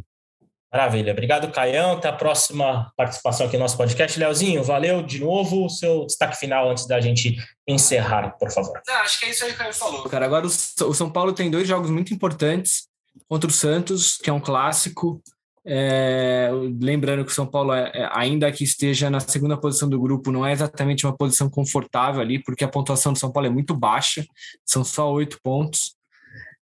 Maravilha. 0.71 1.11
Obrigado, 1.13 1.51
Caião. 1.51 1.93
Até 1.93 2.09
a 2.09 2.13
próxima 2.13 2.91
participação 2.95 3.47
aqui 3.47 3.57
no 3.57 3.63
nosso 3.63 3.75
podcast. 3.75 4.19
Leozinho, 4.19 4.63
valeu 4.63 5.01
de 5.01 5.19
novo. 5.19 5.65
O 5.65 5.69
seu 5.69 6.05
destaque 6.05 6.37
final 6.37 6.69
antes 6.69 6.85
da 6.85 7.01
gente 7.01 7.37
encerrar, 7.67 8.37
por 8.37 8.51
favor. 8.51 8.79
Não, 8.87 8.95
acho 8.97 9.19
que 9.19 9.25
é 9.25 9.29
isso 9.31 9.43
aí 9.43 9.49
que 9.49 9.55
o 9.55 9.59
Caio 9.59 9.73
falou. 9.73 10.03
Cara, 10.03 10.25
agora 10.25 10.45
o 10.45 10.93
São 10.93 11.09
Paulo 11.09 11.33
tem 11.33 11.49
dois 11.49 11.67
jogos 11.67 11.89
muito 11.89 12.13
importantes 12.13 12.87
contra 13.27 13.49
o 13.49 13.53
Santos, 13.53 14.17
que 14.17 14.29
é 14.29 14.33
um 14.33 14.39
clássico. 14.39 15.21
É, 15.65 16.49
lembrando 16.79 17.25
que 17.25 17.31
o 17.31 17.35
São 17.35 17.45
Paulo, 17.45 17.73
é, 17.73 17.91
é, 17.93 18.09
ainda 18.13 18.51
que 18.51 18.63
esteja 18.63 19.09
na 19.09 19.19
segunda 19.19 19.57
posição 19.57 19.89
do 19.89 19.99
grupo, 19.99 20.31
não 20.31 20.45
é 20.45 20.51
exatamente 20.51 21.05
uma 21.05 21.15
posição 21.15 21.49
confortável 21.49 22.21
ali, 22.21 22.41
porque 22.41 22.63
a 22.63 22.67
pontuação 22.67 23.11
do 23.11 23.19
São 23.19 23.31
Paulo 23.31 23.47
é 23.47 23.51
muito 23.51 23.75
baixa, 23.75 24.25
são 24.65 24.83
só 24.83 25.11
oito 25.11 25.39
pontos. 25.43 25.95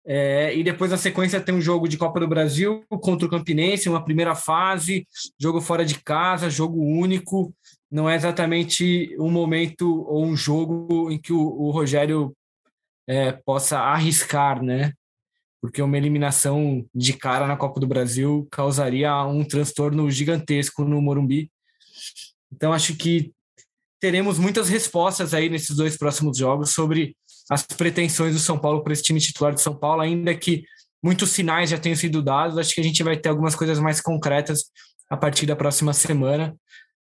É, 0.09 0.55
e 0.55 0.63
depois, 0.63 0.89
na 0.89 0.95
sequência, 0.95 1.41
tem 1.41 1.53
um 1.53 1.59
jogo 1.59 1.85
de 1.85 1.97
Copa 1.97 2.17
do 2.21 2.27
Brasil 2.29 2.81
contra 3.01 3.27
o 3.27 3.29
Campinense, 3.29 3.89
uma 3.89 4.03
primeira 4.03 4.33
fase, 4.35 5.05
jogo 5.37 5.59
fora 5.59 5.83
de 5.83 5.99
casa, 6.01 6.49
jogo 6.49 6.81
único. 6.81 7.53
Não 7.91 8.09
é 8.09 8.15
exatamente 8.15 9.13
um 9.19 9.29
momento 9.29 10.05
ou 10.07 10.25
um 10.25 10.35
jogo 10.35 11.11
em 11.11 11.19
que 11.19 11.33
o, 11.33 11.41
o 11.41 11.71
Rogério 11.71 12.33
é, 13.05 13.33
possa 13.33 13.79
arriscar, 13.79 14.63
né? 14.63 14.93
Porque 15.61 15.81
uma 15.81 15.97
eliminação 15.97 16.85
de 16.95 17.11
cara 17.11 17.45
na 17.45 17.57
Copa 17.57 17.81
do 17.81 17.87
Brasil 17.87 18.47
causaria 18.49 19.13
um 19.25 19.43
transtorno 19.43 20.09
gigantesco 20.09 20.85
no 20.85 21.01
Morumbi. 21.01 21.51
Então, 22.49 22.71
acho 22.71 22.95
que 22.95 23.33
teremos 23.99 24.39
muitas 24.39 24.69
respostas 24.69 25.33
aí 25.33 25.49
nesses 25.49 25.75
dois 25.75 25.97
próximos 25.97 26.37
jogos 26.37 26.69
sobre 26.69 27.13
as 27.49 27.63
pretensões 27.63 28.33
do 28.33 28.39
São 28.39 28.57
Paulo 28.57 28.83
para 28.83 28.93
esse 28.93 29.03
time 29.03 29.19
titular 29.19 29.53
de 29.53 29.61
São 29.61 29.75
Paulo, 29.75 30.01
ainda 30.01 30.35
que 30.35 30.63
muitos 31.03 31.29
sinais 31.29 31.69
já 31.69 31.77
tenham 31.77 31.95
sido 31.95 32.21
dados, 32.21 32.57
acho 32.57 32.73
que 32.73 32.81
a 32.81 32.83
gente 32.83 33.03
vai 33.03 33.17
ter 33.17 33.29
algumas 33.29 33.55
coisas 33.55 33.79
mais 33.79 34.01
concretas 34.01 34.65
a 35.09 35.15
partir 35.15 35.45
da 35.45 35.55
próxima 35.55 35.93
semana. 35.93 36.55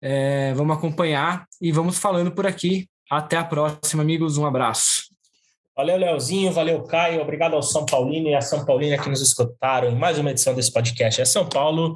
É, 0.02 0.54
vamos 0.54 0.76
acompanhar 0.76 1.46
e 1.62 1.72
vamos 1.72 2.00
falando 2.00 2.32
por 2.32 2.48
aqui. 2.48 2.90
Até 3.10 3.38
a 3.38 3.44
próxima, 3.44 4.02
amigos. 4.02 4.38
Um 4.38 4.46
abraço. 4.46 5.11
Valeu, 5.76 5.96
Leozinho, 5.96 6.52
valeu, 6.52 6.84
Caio. 6.84 7.22
Obrigado 7.22 7.56
ao 7.56 7.64
São 7.64 7.86
Paulino 7.86 8.28
e 8.28 8.36
à 8.36 8.42
São 8.42 8.66
Paulina 8.66 8.98
que 8.98 9.10
nos 9.10 9.22
escutaram 9.22 9.90
em 9.90 9.96
mais 9.96 10.20
uma 10.20 10.32
edição 10.32 10.54
desse 10.54 10.72
podcast. 10.72 11.22
É 11.22 11.26
São 11.26 11.48
Paulo. 11.48 11.96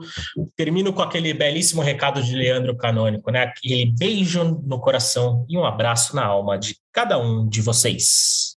Termino 0.55 0.93
com 0.93 1.01
aquele 1.01 1.33
belíssimo 1.33 1.81
recado 1.81 2.23
de 2.23 2.33
Leandro 2.33 2.75
Canônico, 2.77 3.29
né? 3.31 3.43
Aquele 3.43 3.85
beijo 3.85 4.61
no 4.65 4.79
coração 4.79 5.45
e 5.49 5.57
um 5.57 5.65
abraço 5.65 6.15
na 6.15 6.25
alma 6.25 6.57
de 6.57 6.77
cada 6.91 7.17
um 7.17 7.47
de 7.47 7.61
vocês. 7.61 8.55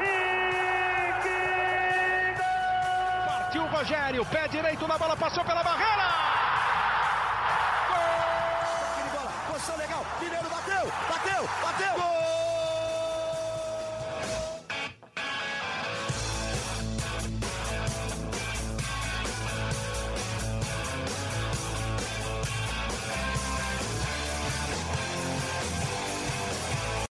E! 0.00 0.04
Partiu 3.26 3.62
o 3.62 3.66
Rogério, 3.66 4.24
pé 4.26 4.46
direito 4.46 4.86
na 4.86 4.96
bola, 4.96 5.16
passou 5.16 5.44
pela 5.44 5.64
barreira. 5.64 6.33